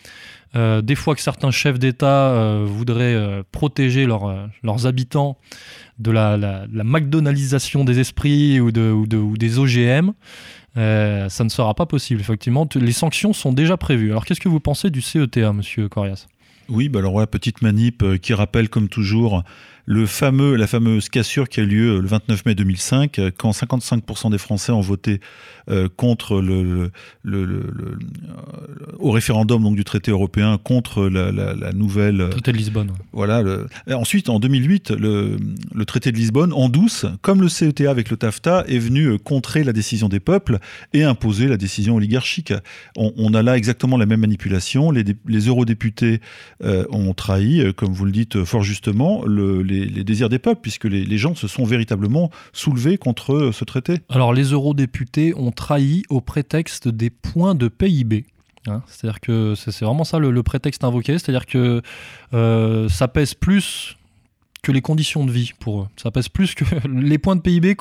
[0.57, 5.37] Euh, des fois que certains chefs d'État euh, voudraient euh, protéger leurs habitants
[5.99, 10.13] de la, la, McDonaldisation des esprits ou, de, ou des OGM,
[10.77, 12.21] ça ne sera pas possible.
[12.21, 14.11] Effectivement, les sanctions sont déjà prévues.
[14.11, 16.27] Alors qu'est-ce que vous pensez du CETA, monsieur Corias?
[16.69, 19.45] Oui, bah alors voilà, petite manip qui rappelle comme toujours
[19.87, 24.30] le fameux, la fameuse cassure qui a eu lieu le 29 mai 2005, quand 55%
[24.30, 25.20] des Français ont voté
[25.70, 26.91] euh, contre le,
[27.22, 27.99] le, le,
[28.99, 32.93] au référendum donc du traité européen contre la, la, la nouvelle euh, traité de Lisbonne.
[33.12, 33.43] Voilà.
[33.91, 35.39] ensuite, en 2008, le,
[35.87, 39.64] traité de Lisbonne, en douce, comme le CETA avec le TAFTA, est venu euh, contrer
[39.64, 40.59] la décision des peuples
[40.93, 42.53] et imposer la décision oligarchique.
[42.97, 44.91] On, on a là exactement la même manipulation.
[44.91, 46.20] Les, les eurodéputés
[46.62, 50.61] euh, ont trahi, comme vous le dites fort justement, le, les, les, désirs des peuples,
[50.61, 53.99] puisque les, gens se sont véritablement soulevés contre ce traité.
[54.09, 58.27] Alors, les eurodéputés ont trahi au prétexte des points de PIB.
[58.66, 58.83] Hein.
[58.87, 61.83] c'est-à-dire que c'est vraiment ça le, prétexte invoqué, c'est-à-dire que
[62.33, 63.97] euh, ça pèse plus
[64.65, 65.87] que les conditions de vie pour eux.
[65.97, 67.77] Ça pèse plus que les points de PIB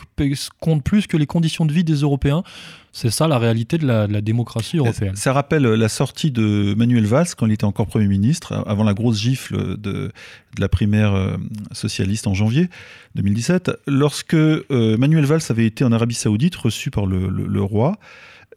[0.60, 2.44] comptent plus que les conditions de vie des Européens.
[2.92, 5.16] C'est ça la réalité de la, démocratie européenne.
[5.16, 8.94] Ça rappelle la sortie de Manuel Valls quand il était encore Premier ministre, avant la
[8.94, 10.12] grosse gifle de,
[10.60, 11.38] la primaire euh,
[11.72, 12.70] socialiste en janvier
[13.16, 13.72] 2017.
[13.88, 17.98] Lorsque euh, Manuel Valls avait été en Arabie Saoudite, reçu par le roi,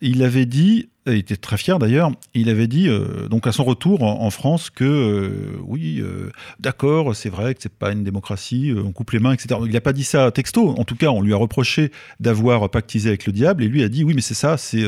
[0.03, 3.65] il avait dit il était très fier d'ailleurs, il avait dit euh, donc à son
[3.65, 8.75] retour en, France que euh, oui, euh, d'accord, c'est vrai que c'est pas une démocratie,
[8.77, 9.61] on coupe les mains, etc.
[9.65, 13.09] Il n'a pas dit ça texto, en tout cas on lui a reproché d'avoir pactisé
[13.09, 14.85] avec le diable et lui a dit oui mais c'est ça, c'est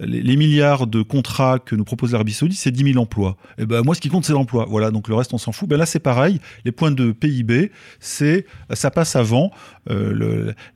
[0.00, 3.36] les, milliards de contrats que nous propose l'Arabie Saoudite, c'est 10 000 emplois.
[3.58, 5.68] Et ben moi ce qui compte c'est l'emploi, voilà donc le reste on s'en fout.
[5.68, 9.50] Ben là c'est pareil, les points de PIB, c'est ça passe avant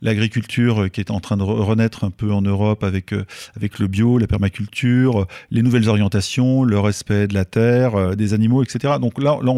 [0.01, 3.13] l'agriculture qui est en train de renaître un peu en Europe avec
[3.55, 8.33] avec le bio, la permaculture les nouvelles orientations, le respect de la terre, euh, des
[8.33, 8.95] animaux, etc.
[8.99, 9.53] Donc là, là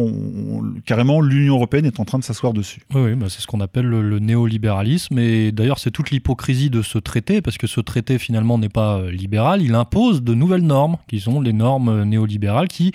[0.84, 2.80] carrément, l'Union européenne est en train de s'asseoir dessus.
[2.94, 5.18] Oui, bah, c'est ce qu'on appelle le, néolibéralisme.
[5.18, 8.98] Et d'ailleurs, c'est toute l'hypocrisie de ce traité, parce que ce traité, finalement, n'est pas
[8.98, 9.62] euh, libéral.
[9.62, 12.92] Il impose de nouvelles normes, qui sont les normes euh, néolibérales, qui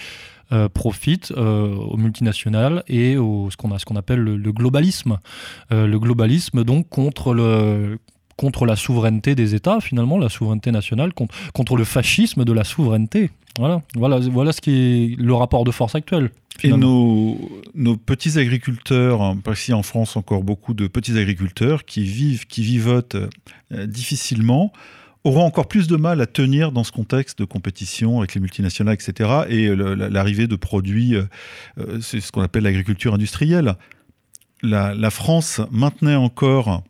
[0.76, 5.18] profitent aux multinationales et au ce qu'on appelle le, globalisme.
[5.72, 7.98] le globalisme donc contre le
[8.38, 12.64] contre la souveraineté des États, finalement, la souveraineté nationale, contre, contre le fascisme de la
[12.64, 13.32] souveraineté.
[13.60, 16.32] Voilà, voilà, voilà ce qui est le rapport de force actuel.
[16.64, 17.38] Et nos,
[17.74, 22.62] nos, petits agriculteurs, parce qu'ici en France encore beaucoup de petits agriculteurs qui vivent, qui
[22.62, 24.72] vivotent euh, difficilement,
[25.24, 28.96] auront encore plus de mal à tenir dans ce contexte de compétition avec les multinationales,
[28.96, 29.30] etc.
[29.50, 31.24] Et l'arrivée de produits, euh,
[31.80, 33.76] euh, c'est ce qu'on appelle l'agriculture industrielle.
[34.62, 36.84] La, la, France maintenait encore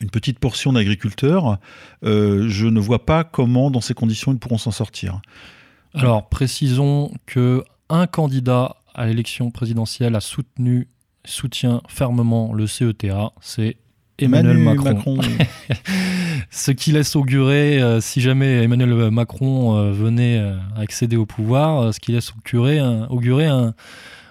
[0.00, 1.58] une petite portion d'agriculteurs,
[2.04, 5.20] euh, je ne vois pas comment, dans ces conditions, ils pourront s'en sortir.
[5.94, 10.88] Alors, précisons que un candidat à l'élection présidentielle a soutenu,
[11.24, 13.76] soutient fermement le CETA, c'est
[14.18, 15.18] Emmanuel Macron.
[16.50, 20.42] Ce qui laisse augurer, euh, si jamais Emmanuel Macron euh, venait
[20.76, 23.74] accéder au pouvoir, ce qui laisse augurer augurer un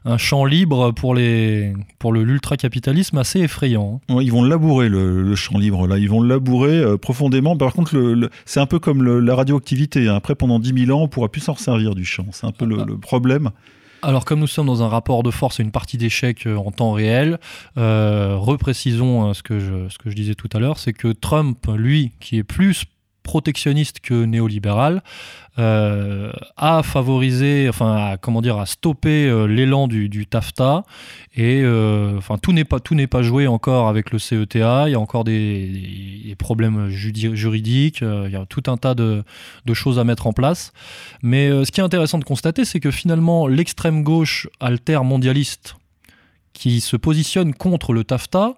[0.08, 4.02] un champ libre pour, les, pour l'ultra-capitalisme assez effrayant.
[4.10, 4.20] Hein.
[4.22, 5.98] ils vont labourer le, champ libre, là.
[5.98, 7.58] Ils vont le labourer euh, profondément.
[7.58, 10.08] Par contre, le, c'est un peu comme la radioactivité.
[10.08, 10.16] Hein.
[10.16, 12.26] Après, pendant 10 000 ans, on pourra plus s'en servir du champ.
[12.32, 13.52] C'est un peu le, problème.
[14.04, 16.72] Alors comme nous sommes dans un rapport de force et une partie d'échec euh, en
[16.72, 17.40] temps réel,
[17.78, 21.58] euh, reprécisons ce, que je, ce que je disais tout à l'heure, c'est que Trump,
[21.76, 22.86] lui, qui est plus
[23.28, 25.04] protectionniste que néolibéral,
[25.60, 30.84] euh, a favorisé, enfin, à, comment dire, à stopper euh, l'élan du, du, TAFTA.
[31.36, 34.88] Et euh, enfin, tout n'est pas tout n'est pas joué encore avec le CETA.
[34.88, 38.02] Il y a encore des, problèmes juridiques.
[38.02, 39.24] il y a tout un tas de,
[39.66, 40.72] de choses à mettre en place.
[41.22, 45.76] Mais ce qui est intéressant de constater, c'est que finalement, l'extrême gauche alter mondialiste
[46.54, 48.56] qui se positionne contre le TAFTA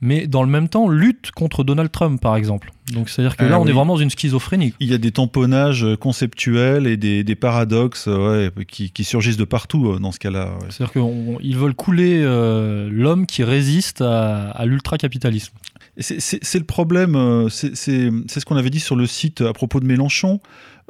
[0.00, 2.72] mais dans le même temps lutte contre Donald Trump, par exemple.
[2.92, 4.74] Donc c'est-à-dire que là, ah on est vraiment dans une schizophrénie.
[4.78, 9.98] Il y a des tamponnages conceptuels et des, paradoxes ouais, qui, surgissent de partout euh,
[9.98, 10.50] dans ce cas-là.
[10.68, 15.54] C'est-à-dire qu'ils veulent couler euh, l'homme qui résiste à, l'ultra-capitalisme.
[15.98, 19.86] C'est le problème, euh, c'est ce qu'on avait dit sur le site à propos de
[19.86, 20.40] Mélenchon.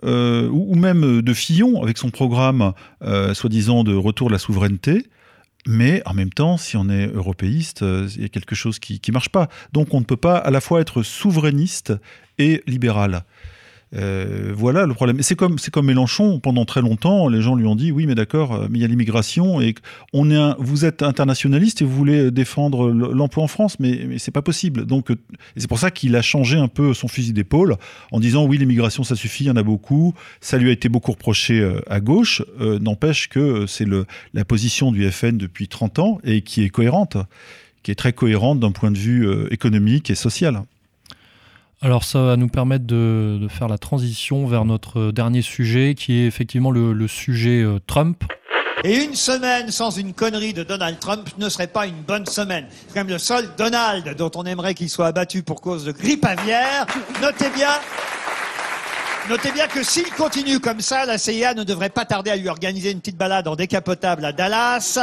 [0.03, 2.73] ou, même de Fillon avec son programme
[3.33, 5.07] soi-disant de retour de la souveraineté.
[5.67, 9.01] Mais en même temps, si on est européiste, euh, il y a quelque chose qui
[9.07, 9.49] ne marche pas.
[9.73, 11.93] Donc on ne peut pas à la fois être souverainiste
[12.39, 13.25] et libéral.
[13.95, 15.23] Euh, voilà le problème.
[15.23, 18.17] C'est comme, c'est comme Mélenchon, pendant très longtemps, les gens lui ont dit oui, mais
[18.17, 19.75] d'accord, euh, mais il y a l'immigration et
[20.13, 24.33] on est vous êtes internationaliste et vous voulez défendre l'emploi en France, mais, mais c'est
[24.33, 24.87] pas possible.
[24.87, 25.09] Donc,
[25.57, 27.77] c'est pour ça qu'il a changé un peu son fusil d'épaule
[28.11, 30.15] en disant oui, l'immigration ça suffit, il y en a beaucoup.
[30.41, 32.43] Ça lui a été beaucoup reproché à gauche.
[32.61, 33.87] N'empêche que c'est
[34.35, 37.17] la position du FN depuis 30 ans et qui est cohérente,
[37.83, 40.63] qui est très cohérente d'un point de vue économique et social.
[41.83, 46.27] Alors ça va nous permettre de, faire la transition vers notre dernier sujet qui est
[46.27, 48.25] effectivement le, sujet euh, Trump.
[48.85, 52.67] Et une semaine sans une connerie de Donald Trump ne serait pas une bonne semaine.
[52.71, 55.93] C'est quand même le seul Donald dont on aimerait qu'il soit abattu pour cause de
[55.93, 56.87] grippe aviaire.
[57.21, 57.73] Notez bien,
[59.29, 62.49] notez bien que s'il continue comme ça, la CIA ne devrait pas tarder à lui
[62.49, 64.99] organiser une petite balade en décapotable à Dallas.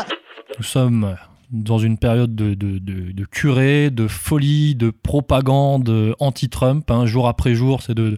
[0.57, 1.15] Nous sommes
[1.53, 6.89] dans une période de, de, de, de, curée, de folie, de propagande anti-Trump.
[6.91, 8.17] Hein, jour après jour, c'est de,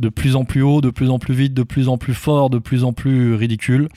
[0.00, 2.50] de plus en plus haut, de plus en plus vite, de plus en plus fort,
[2.50, 3.88] de plus en plus ridicule.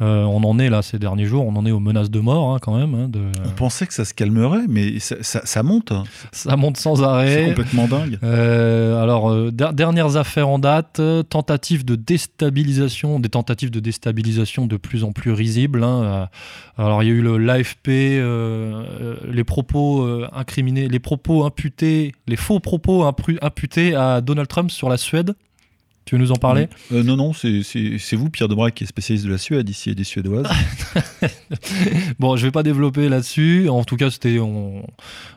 [0.00, 2.54] Euh, on en est là ces derniers jours, on en est aux menaces de mort
[2.54, 2.94] hein, quand même.
[2.94, 3.20] Hein, de...
[3.44, 5.92] On pensait que ça se calmerait, mais ça, ça, monte.
[6.30, 7.34] Ça monte sans arrêt.
[7.34, 8.18] C'est complètement dingue.
[8.22, 14.76] Euh, alors, euh, dernières affaires en date, tentatives de déstabilisation, des tentatives de déstabilisation de
[14.76, 15.82] plus en plus risibles.
[15.82, 16.28] Hein.
[16.76, 17.88] alors, il y a eu l'AFP,
[19.24, 24.96] les propos incriminés, les propos imputés, les faux propos imputés à Donald Trump sur la
[24.96, 25.34] Suède.
[26.08, 26.68] Tu veux nous en parler?
[26.90, 29.94] Euh, Non, non, c'est vous, Pierre Debrac, qui est spécialiste de la Suède ici et
[29.94, 30.48] des Suédoises.
[32.18, 33.68] bon, je vais pas développer là-dessus.
[33.68, 34.36] En tout cas, c'était,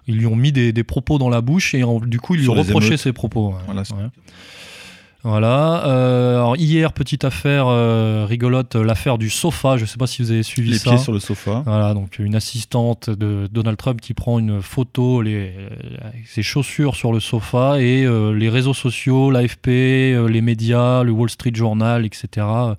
[0.07, 2.53] ils lui ont mis des, propos dans la bouche et du coup, ils lui ont
[2.53, 3.53] reproché ses propos.
[3.65, 3.83] Voilà.
[5.23, 5.85] Voilà.
[5.85, 9.77] Euh, alors hier, petite affaire euh, rigolote, l'affaire du sofa.
[9.77, 10.89] Je ne sais pas si vous avez suivi ça.
[10.89, 11.61] Les pieds sur le sofa.
[11.65, 15.53] Voilà, donc une assistante de Donald Trump qui prend une photo, les,
[16.25, 21.29] ses chaussures sur le sofa et euh, les réseaux sociaux, l'AFP, les médias, le Wall
[21.29, 22.75] Street Journal, etc euh,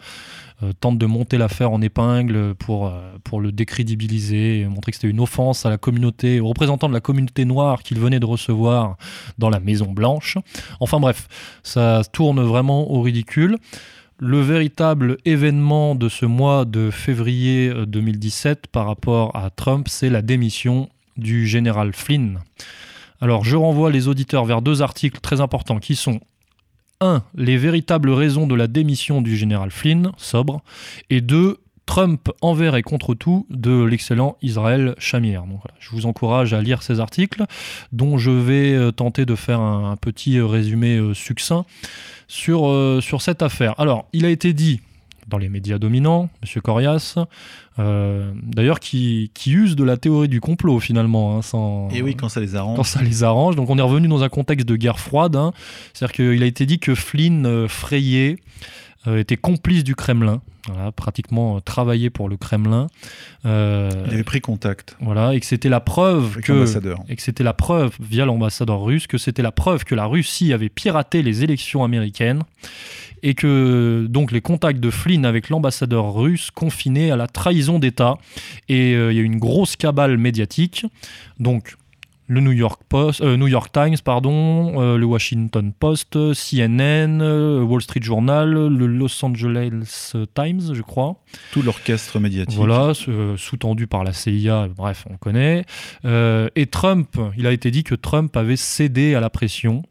[0.78, 5.20] tente de monter l'affaire en épingle pour, euh, pour le décrédibiliser, montrer que c'était une
[5.20, 8.96] offense à la communauté, aux représentants de la communauté noire qu'il venait de recevoir
[9.38, 10.38] dans la Maison Blanche.
[10.80, 11.28] Enfin bref,
[11.62, 13.58] ça tourne vraiment au ridicule.
[14.18, 20.10] Le véritable événement de ce mois de février 2017 euh, par rapport à Trump, c'est
[20.10, 22.38] la démission du général Flynn.
[23.20, 26.20] Alors je renvoie les auditeurs vers deux articles très importants qui sont
[27.02, 27.22] 1.
[27.34, 30.62] Les véritables raisons de la démission du général Flynn, sobre,
[31.10, 31.58] et 2.
[31.84, 34.94] Trump envers et contre tout de l'excellent Israël.
[35.12, 37.44] Donc, je vous encourage à lire ces articles
[37.90, 41.66] dont je vais euh, tenter de faire un, petit euh, résumé euh, succinct
[42.28, 42.70] sur,
[43.02, 43.78] sur cette affaire.
[43.78, 44.80] Alors, il a été dit
[45.32, 46.62] dans les médias dominants, M.
[46.62, 47.16] Corias,
[47.78, 51.36] euh, d'ailleurs qui, qui use de la théorie du complot finalement.
[51.36, 52.76] Hein, sans, Et oui, quand ça les arrange.
[52.76, 53.56] Quand ça les arrange.
[53.56, 55.34] Donc on est revenu dans un contexte de guerre froide.
[55.34, 55.52] Hein.
[55.92, 58.36] C'est-à-dire qu'il a été dit que Flynn euh, frayé euh,
[59.06, 60.40] était complice du Kremlin.
[60.68, 62.86] Voilà, pratiquement travaillé pour le Kremlin.
[63.44, 64.96] il avait pris contact.
[65.00, 66.64] Voilà, et que c'était la preuve que
[67.08, 70.52] et que c'était la preuve via l'ambassadeur russe que c'était la preuve que la Russie
[70.52, 72.42] avait piraté les élections américaines
[73.22, 78.18] et que donc les contacts de Flynn avec l'ambassadeur russe confinaient à la trahison d'État.
[78.68, 80.86] Et euh, il y a une grosse cabale médiatique.
[81.38, 81.76] Donc
[82.28, 87.20] le New York, Post, euh, New York Times, pardon, euh, le Washington Post, CNN,
[87.62, 91.16] Wall Street Journal, le Los Angeles Times, je crois.
[91.52, 92.56] Tout l'orchestre médiatique.
[92.56, 95.64] Voilà, sous-tendu par la CIA, bref, on connaît.
[96.04, 99.82] et Trump, il a été dit que Trump avait cédé à la pression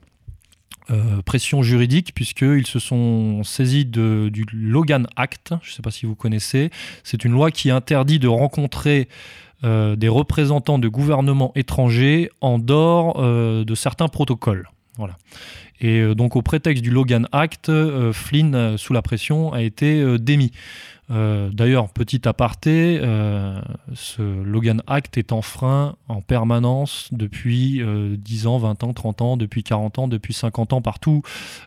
[0.91, 5.91] euh, pression juridique puisqu'ils se sont saisis de, du Logan Act, je ne sais pas
[5.91, 6.69] si vous connaissez,
[7.03, 9.07] c'est une loi qui interdit de rencontrer
[9.63, 14.69] euh, des représentants de gouvernements étrangers en dehors euh, de certains protocoles.
[15.79, 17.71] Et donc au prétexte du Logan Act,
[18.11, 20.51] Flynn, sous la pression, a été démis.
[21.11, 23.59] Euh, d'ailleurs, petit aparté, euh,
[23.93, 27.81] ce Logan Act est en frein en permanence depuis
[28.17, 31.21] 10 euh, ans, 20 ans, 30 ans, depuis 40 ans, depuis 50 ans partout.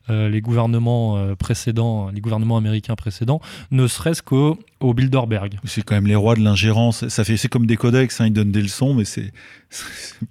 [0.08, 3.40] les gouvernements précédents, les gouvernements américains précédents,
[3.70, 5.58] ne serait-ce qu'au au Bilderberg.
[5.64, 7.08] C'est quand même les rois de l'ingérence.
[7.08, 9.32] Ça fait, c'est comme des codex, hein, ils donnent des leçons, mais c'est,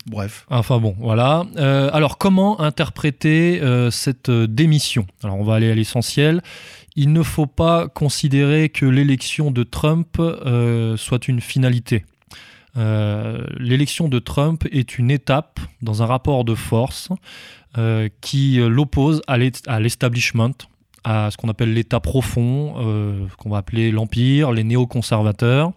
[0.05, 0.45] bref.
[0.49, 1.45] Enfin bon, voilà.
[1.57, 3.61] alors comment interpréter
[3.91, 5.05] cette démission?
[5.23, 6.41] Alors on va aller à l'essentiel
[6.95, 12.05] il ne faut pas considérer que l'élection de Trump euh, soit une finalité.
[12.77, 17.09] Euh, l'élection de Trump est une étape dans un rapport de force
[17.77, 20.53] euh, qui l'oppose à l'establishment,
[21.03, 22.73] à ce qu'on appelle l'État profond,
[23.37, 25.71] qu'on va appeler l'Empire, les néoconservateurs.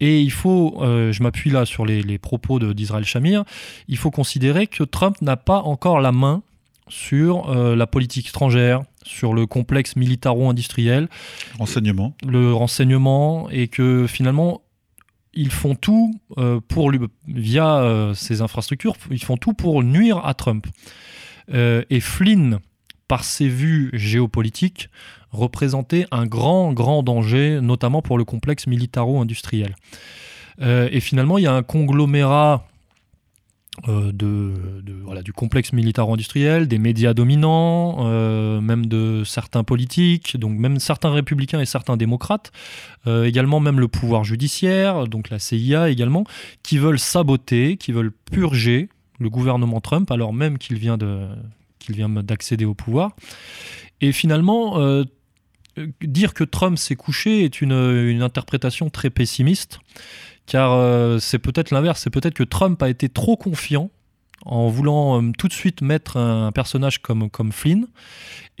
[0.00, 3.44] Et il faut, je m'appuie là sur les, les propos d'Israël Shamir,
[3.88, 6.42] il faut considérer que Trump n'a pas encore la main
[6.88, 11.08] sur la politique étrangère, sur le complexe militaro-industriel.
[11.58, 12.14] Renseignement.
[12.26, 14.62] Le renseignement, et que finalement,
[15.32, 16.98] ils font tout euh, pour lui,
[17.28, 20.66] via euh, ces infrastructures, ils font tout pour nuire à Trump.
[21.52, 22.58] Euh, et Flynn,
[23.06, 24.88] par ses vues géopolitiques,
[25.30, 29.76] représentait un grand, grand danger, notamment pour le complexe militaro-industriel.
[30.60, 32.66] et finalement, il y a un conglomérat
[33.88, 34.54] euh, de,
[35.04, 41.10] voilà, du complexe militaro-industriel, des médias dominants, euh, même de certains politiques, donc même certains
[41.10, 42.52] républicains et certains démocrates,
[43.06, 46.24] euh, également même le pouvoir judiciaire, donc la CIA également,
[46.62, 51.26] qui veulent saboter, qui veulent purger le gouvernement Trump, alors même qu'il vient de
[51.78, 53.14] qu'il vient d'accéder au pouvoir.
[54.00, 54.80] Et finalement,
[56.02, 59.78] dire que Trump s'est couché est une, une interprétation très pessimiste
[60.46, 63.90] car euh, c'est peut-être l'inverse, c'est peut-être que Trump a été trop confiant
[64.44, 67.86] en voulant euh, tout de suite mettre un, personnage comme, comme Flynn.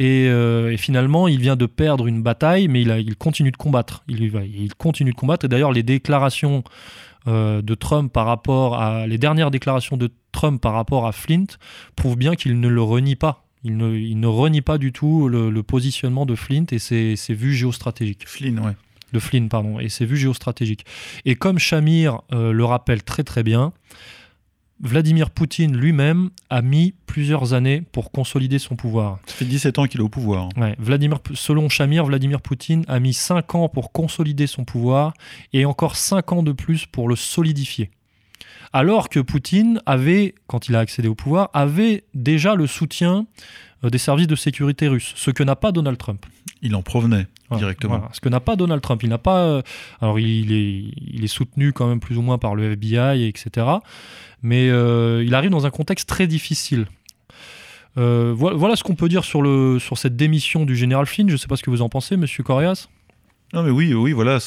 [0.00, 4.02] Euh, et, finalement, il vient de perdre une bataille, mais il, continue de combattre.
[4.08, 5.46] Il, il continue de combattre.
[5.46, 6.64] Et d'ailleurs, les déclarations
[7.26, 11.46] de Trump par rapport à les dernières déclarations de Trump par rapport à Flint
[11.96, 13.46] prouvent bien qu'il ne le renie pas.
[13.64, 17.34] Il ne, il ne renie pas du tout le, positionnement de Flint et ses, ses
[17.34, 18.28] vues géostratégiques.
[18.28, 18.76] Flynn, ouais
[19.12, 20.84] de Flynn, pardon, et ses vues géostratégiques.
[21.24, 23.72] Et comme Shamir euh, le rappelle très très bien,
[24.80, 29.18] Vladimir Poutine lui-même a mis plusieurs années pour consolider son pouvoir.
[29.26, 30.50] Ça fait 17 ans qu'il est au pouvoir.
[30.78, 35.14] Vladimir, selon Shamir, Vladimir Poutine a mis 5 ans pour consolider son pouvoir
[35.54, 37.90] et encore 5 ans de plus pour le solidifier.
[38.76, 43.24] Alors que Poutine avait, quand il a accédé au pouvoir, avait déjà le soutien
[43.82, 46.26] euh, des services de sécurité russes, ce que n'a pas Donald Trump.
[46.60, 48.02] Il en provenait directement.
[48.12, 49.02] Ce que n'a pas Donald Trump.
[49.02, 49.44] Il n'a pas.
[49.44, 49.62] Euh,
[50.02, 53.66] alors, il est, il est soutenu quand même plus ou moins par le FBI, etc.
[54.42, 56.84] Mais euh, il arrive dans un contexte très difficile.
[57.96, 61.28] voilà, ce qu'on peut dire sur, le, sur cette démission du général Flynn.
[61.28, 62.88] Je ne sais pas ce que vous en pensez, monsieur Corias.
[63.52, 64.38] Non mais oui, oui, voilà,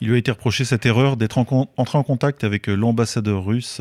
[0.00, 3.80] il lui a été reproché cette erreur d'être entré en contact avec l'ambassadeur russe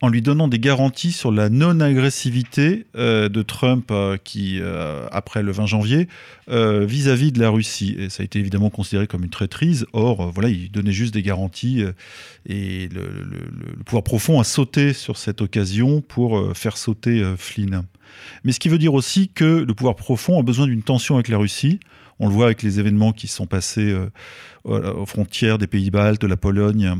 [0.00, 5.42] en lui donnant des garanties sur la non-agressivité euh, de Trump euh, qui, euh, après
[5.42, 6.08] le 20 janvier,
[6.48, 7.94] vis-à-vis de la Russie.
[7.98, 9.86] Et ça a été évidemment considéré comme une traîtrise.
[9.92, 11.84] Or, voilà, il donnait juste des garanties
[12.46, 13.02] et le,
[13.84, 17.82] pouvoir profond a sauté sur cette occasion pour faire sauter Flynn.
[18.44, 21.28] Mais ce qui veut dire aussi que le pouvoir profond a besoin d'une tension avec
[21.28, 21.80] la Russie.
[22.20, 23.96] On le voit avec les événements qui sont passés
[24.64, 26.94] aux frontières des pays baltes, de la Pologne,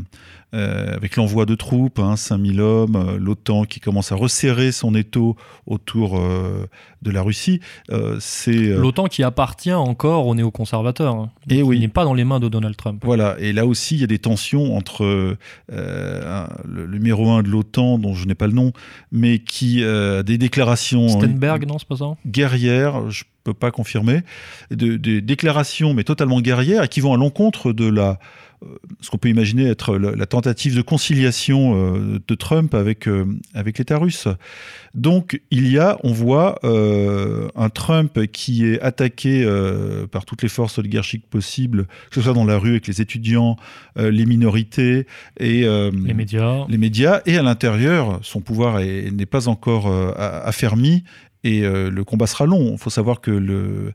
[0.55, 4.95] euh, avec l'envoi de troupes, hein, 5000 hommes, euh, l'OTAN qui commence à resserrer son
[4.95, 6.67] étau autour euh,
[7.03, 7.61] de la Russie.
[8.19, 11.15] c'est l'OTAN qui appartient encore aux néoconservateurs.
[11.15, 11.31] Hein.
[11.51, 11.77] Et oui.
[11.77, 13.03] Il n'est pas dans les mains de Donald Trump.
[13.05, 13.37] Voilà.
[13.41, 15.37] Et là aussi, il y a des tensions entre
[15.69, 18.73] le, numéro un de l'OTAN, dont je n'ai pas le nom,
[19.13, 21.09] mais qui a des déclarations.
[21.09, 22.17] Stenberg, non, c'est pas ça?
[22.27, 23.11] Guerrières.
[23.11, 24.23] Je peux pas confirmer.
[24.71, 28.19] Des de déclarations, mais totalement guerrières, qui vont à l'encontre de la
[28.65, 33.25] euh, ce qu'on peut imaginer être la, tentative de conciliation euh, de Trump avec, euh,
[33.55, 34.27] avec l'État russe.
[34.95, 39.47] Donc il y a, on voit, un Trump qui est attaqué
[40.11, 43.57] par toutes les forces oligarchiques possibles, que ce soit dans la rue avec les étudiants,
[43.97, 45.07] les minorités
[45.39, 46.65] et les médias.
[46.69, 51.05] Les médias et à l'intérieur, son pouvoir n'est pas encore affermi
[51.45, 52.73] et euh, le combat sera long.
[52.73, 53.93] Il faut savoir que euh,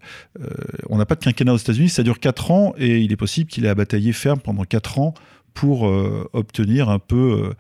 [0.89, 3.50] on n'a pas de quinquennat aux États-Unis, ça dure 4 ans et il est possible
[3.50, 5.14] qu'il ait à batailler ferme pendant 4 ans
[5.54, 7.54] pour euh, obtenir un peu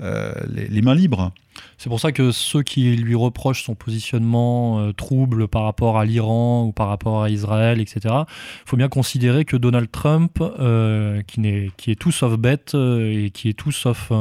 [0.00, 1.32] les, mains libres.
[1.78, 6.04] C'est pour ça que ceux qui lui reprochent son positionnement euh, trouble par rapport à
[6.04, 11.22] l'Iran ou par rapport à Israël, etc., il faut bien considérer que Donald Trump, euh,
[11.22, 14.12] qui, est, tout sauf bête, euh, et qui est tout sauf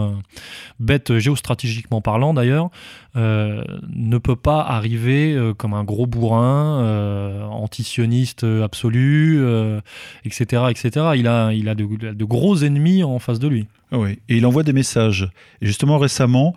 [0.79, 2.69] bête géostratégiquement parlant d'ailleurs,
[3.15, 9.43] ne peut pas arriver comme un gros bourrin, antisioniste absolu,
[10.23, 11.07] etc., etc.
[11.15, 13.67] Il a, de, gros ennemis en face de lui.
[13.91, 15.29] Oui, et il envoie des messages.
[15.61, 16.55] Et justement récemment,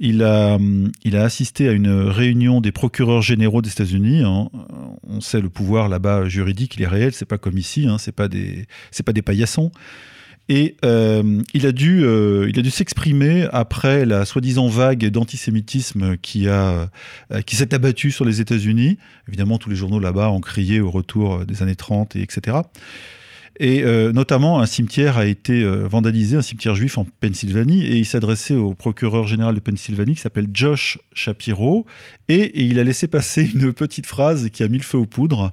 [0.00, 4.22] il a, a assisté à une réunion des procureurs généraux des États-Unis.
[4.24, 4.48] Hein.
[5.06, 8.12] On sait le pouvoir là-bas juridique, il est réel, c'est pas comme ici, hein, c'est
[8.12, 8.66] pas des,
[9.22, 9.70] paillassons.
[10.48, 16.48] Et il a dû, euh, il a dû s'exprimer après la soi-disant vague d'antisémitisme qui
[16.48, 16.86] euh,
[17.46, 18.98] qui s'est abattue sur les États-Unis.
[19.28, 22.56] Évidemment, tous les journaux là-bas ont crié au retour des années 30 et etc.
[23.62, 27.98] Et euh, notamment, un cimetière a été euh, vandalisé, un cimetière juif en Pennsylvanie, et
[27.98, 31.84] il s'adressait au procureur général de Pennsylvanie qui s'appelle Josh Shapiro,
[32.28, 35.52] et, il a laissé passer une petite phrase qui a mis le feu aux poudres.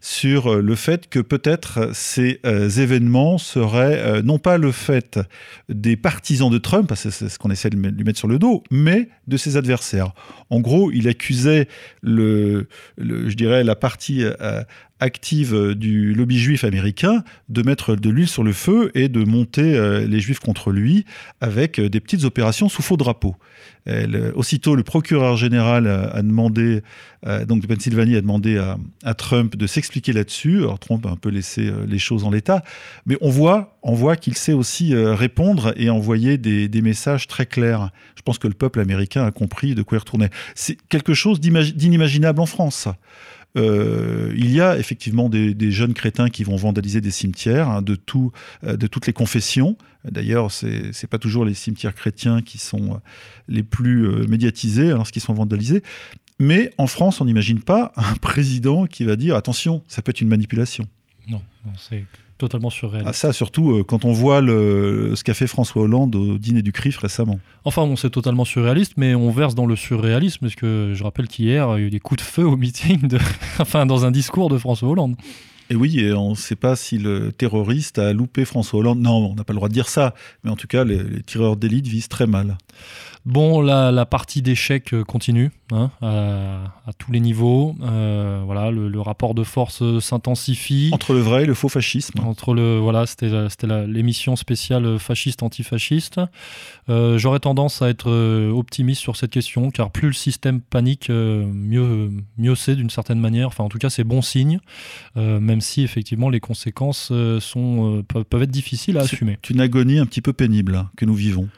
[0.00, 5.18] sur le fait que peut-être ces événements seraient non pas le fait
[5.68, 8.38] des partisans de Trump, parce que c'est ce qu'on essaie de lui mettre sur le
[8.38, 10.12] dos, mais de ses adversaires.
[10.50, 11.66] En gros, il accusait
[12.04, 14.24] la partie
[15.00, 19.24] active euh, du lobby juif américain de mettre de l'huile sur le feu et de
[19.24, 21.04] monter euh, les juifs contre lui
[21.40, 23.36] avec euh, des petites opérations sous faux drapeau.
[24.34, 26.82] aussitôt, le procureur général a demandé,
[27.46, 28.58] donc de Pennsylvanie a demandé
[29.02, 30.58] à, Trump de s'expliquer là-dessus.
[30.58, 32.62] Alors Trump a un peu laissé les choses en l'état,
[33.06, 37.46] mais on voit, on voit qu'il sait aussi répondre et envoyer des, des, messages très
[37.46, 37.90] clairs.
[38.14, 40.30] Je pense que le peuple américain a compris de quoi il retournait.
[40.54, 42.88] C'est quelque chose d'inimaginable en France.
[43.58, 47.94] Euh, il y a effectivement des, jeunes crétins qui vont vandaliser des cimetières hein, de,
[47.94, 48.32] tout,
[48.64, 49.76] euh, de toutes les confessions.
[50.04, 52.98] D'ailleurs, ce n'est pas toujours les cimetières chrétiens qui sont euh,
[53.48, 55.82] les plus médiatisés lorsqu'ils sont vandalisés.
[56.38, 60.20] Mais en France, on n'imagine pas un président qui va dire attention, ça peut être
[60.20, 60.86] une manipulation.
[61.28, 61.42] Non,
[61.76, 62.04] c'est
[62.38, 63.08] totalement surréaliste.
[63.08, 66.62] Ah, ça, surtout euh, quand on voit le, ce qu'a fait François Hollande au dîner
[66.62, 67.38] du CRIF récemment.
[67.64, 71.28] Enfin, bon, c'est totalement surréaliste, mais on verse dans le surréalisme, parce que je rappelle
[71.28, 73.18] qu'hier, il y a eu des coups de feu au meeting, de...
[73.58, 75.16] enfin, dans un discours de François Hollande.
[75.70, 79.00] Et oui, et on ne sait pas si le terroriste a loupé François Hollande.
[79.00, 80.14] Non, on n'a pas le droit de dire ça.
[80.42, 82.56] Mais en tout cas, les, les tireurs d'élite visent très mal.
[83.26, 87.74] Bon, la, partie d'échecs euh, continue hein, à, tous les niveaux.
[87.82, 90.90] Euh, voilà, le, rapport de force euh, s'intensifie.
[90.92, 92.20] Entre le vrai et le faux fascisme.
[92.20, 93.30] Entre le voilà, c'était
[93.86, 96.20] l'émission spéciale fasciste antifasciste.
[96.88, 98.10] J'aurais tendance à être
[98.50, 103.48] optimiste sur cette question, car plus le système panique, mieux mieux c'est d'une certaine manière.
[103.48, 104.60] Enfin, en tout cas, c'est bon signe,
[105.16, 109.38] même si effectivement les conséquences sont peuvent, être difficiles à assumer.
[109.42, 111.48] C'est une agonie un petit peu pénible que nous vivons.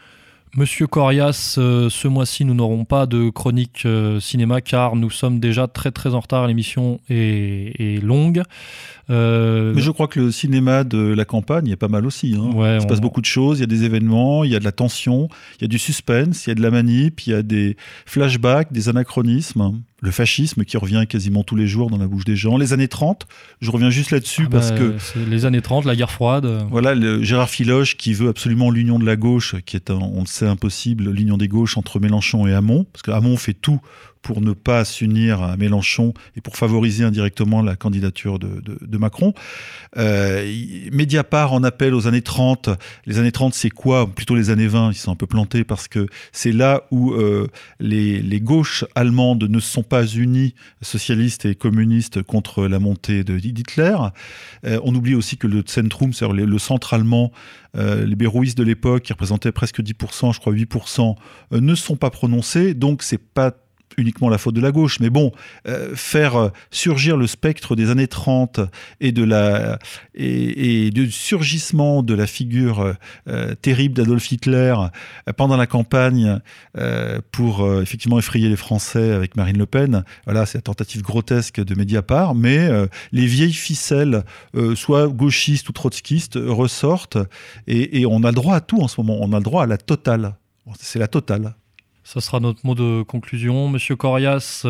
[0.57, 5.39] Monsieur Corias, euh, ce mois-ci, nous n'aurons pas de chronique euh, cinéma car nous sommes
[5.39, 6.49] déjà très très en retard.
[6.49, 8.43] L'émission est, longue.
[9.11, 12.37] Euh, Mais je crois que le cinéma de la campagne est pas mal aussi.
[12.39, 12.51] Hein.
[12.74, 14.65] il se passe beaucoup de choses, il y a des événements, il y a de
[14.65, 15.28] la tension,
[15.59, 17.77] il y a du suspense, il y a de la manip, il y a des
[18.07, 22.37] flashbacks, des anachronismes le fascisme qui revient quasiment tous les jours dans la bouche des
[22.37, 23.27] gens, les années 30,
[23.61, 24.95] je reviens juste là-dessus ah parce bah, que...
[25.28, 26.47] Les années 30, la guerre froide.
[26.70, 30.27] Voilà, le Gérard Filoche qui veut absolument l'union de la gauche, qui est, on le
[30.27, 33.81] sait, impossible, l'union des gauches entre Mélenchon et Hamon, parce que Hamon fait tout
[34.23, 39.33] pour ne pas s'unir à Mélenchon et pour favoriser indirectement la candidature de, Macron.
[39.97, 40.45] Euh,
[40.93, 42.69] Mediapart en appelle aux années 30.
[43.07, 44.07] Les années 30, c'est quoi?
[44.07, 47.49] Plutôt les années 20, ils sont un peu plantés parce que c'est là où euh,
[47.79, 53.97] les, gauches allemandes ne sont pas unies, socialistes et communistes, contre la montée d'Hitler.
[54.67, 57.33] Euh, on oublie aussi que le Zentrum, c'est-à-dire le centre allemand,
[57.77, 61.15] euh, les bérouistes de l'époque, qui représentaient presque 10%, je crois 8%,
[61.53, 63.53] ne sont pas prononcés, donc c'est pas
[63.97, 65.33] uniquement la faute de la gauche, mais bon,
[65.67, 68.61] euh, faire euh, surgir le spectre des années 30
[69.01, 69.79] et de la
[70.15, 72.95] et, du surgissement de la figure
[73.29, 74.75] euh, terrible d'Adolf Hitler
[75.37, 76.41] pendant la campagne
[77.33, 81.75] pour effectivement effrayer les Français avec Marine Le Pen, voilà, c'est la tentative grotesque de
[81.75, 82.69] Mediapart, mais
[83.12, 84.25] les vieilles ficelles,
[84.75, 87.19] soit gauchistes ou trotskistes, ressortent
[87.67, 89.65] et, et on a le droit à tout en ce moment, on a le droit
[89.65, 90.35] à la totale.
[90.79, 91.55] C'est la totale.
[92.12, 93.69] Ça sera notre mot de conclusion.
[93.69, 94.66] Monsieur Corias,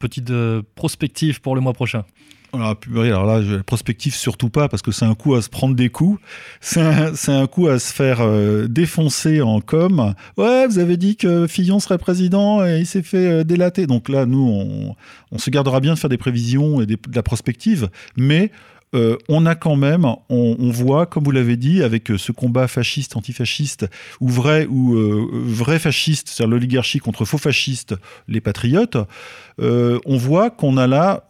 [0.00, 2.04] petite euh, prospective pour le mois prochain.
[2.52, 5.88] Alors, alors là, prospective surtout pas, parce que c'est un coup à se prendre des
[5.88, 6.20] coups.
[6.60, 10.14] C'est un, coup à se faire euh, défoncer en com.
[10.36, 13.86] Ouais, vous avez dit que Fillon serait président et il s'est fait euh, délater.
[13.86, 14.96] Donc là, nous,
[15.30, 17.88] on, se gardera bien de faire des prévisions et de la prospective.
[18.16, 18.50] Mais
[18.94, 22.68] euh, on a quand même, on, voit, comme vous l'avez dit, avec euh, ce combat
[22.68, 23.86] fasciste, antifasciste,
[24.20, 27.94] ou vrai, ou euh, vrai fasciste, c'est-à-dire l'oligarchie contre faux fascistes,
[28.28, 28.96] les patriotes,
[29.60, 31.24] on voit qu'on a là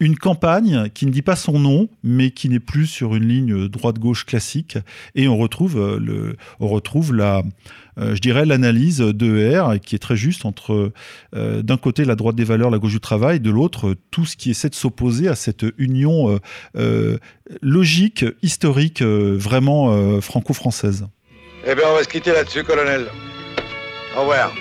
[0.00, 3.68] une campagne qui ne dit pas son nom, mais qui n'est plus sur une ligne
[3.68, 4.78] droite-gauche classique,
[5.14, 7.42] et on retrouve, le, on retrouve la,
[7.98, 10.92] je dirais, l'analyse d'ER qui est très juste entre,
[11.34, 14.36] euh, d'un côté, la droite des valeurs, la gauche du travail, de l'autre, tout ce
[14.36, 16.40] qui essaie de s'opposer à cette union
[16.76, 17.18] euh,
[17.62, 21.06] logique, historique, vraiment franco-française.
[21.66, 23.06] Eh bien, on va se quitter là-dessus, colonel.
[24.16, 24.52] Au revoir.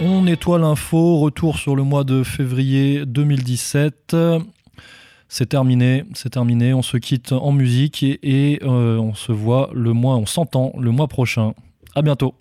[0.00, 4.16] On nettoie l'info, retour sur le mois de février 2017.
[5.28, 6.74] C'est terminé, c'est terminé.
[6.74, 11.08] On se quitte en musique et, on se voit le mois, on s'entend le mois
[11.08, 11.54] prochain.
[11.94, 12.34] À bientôt.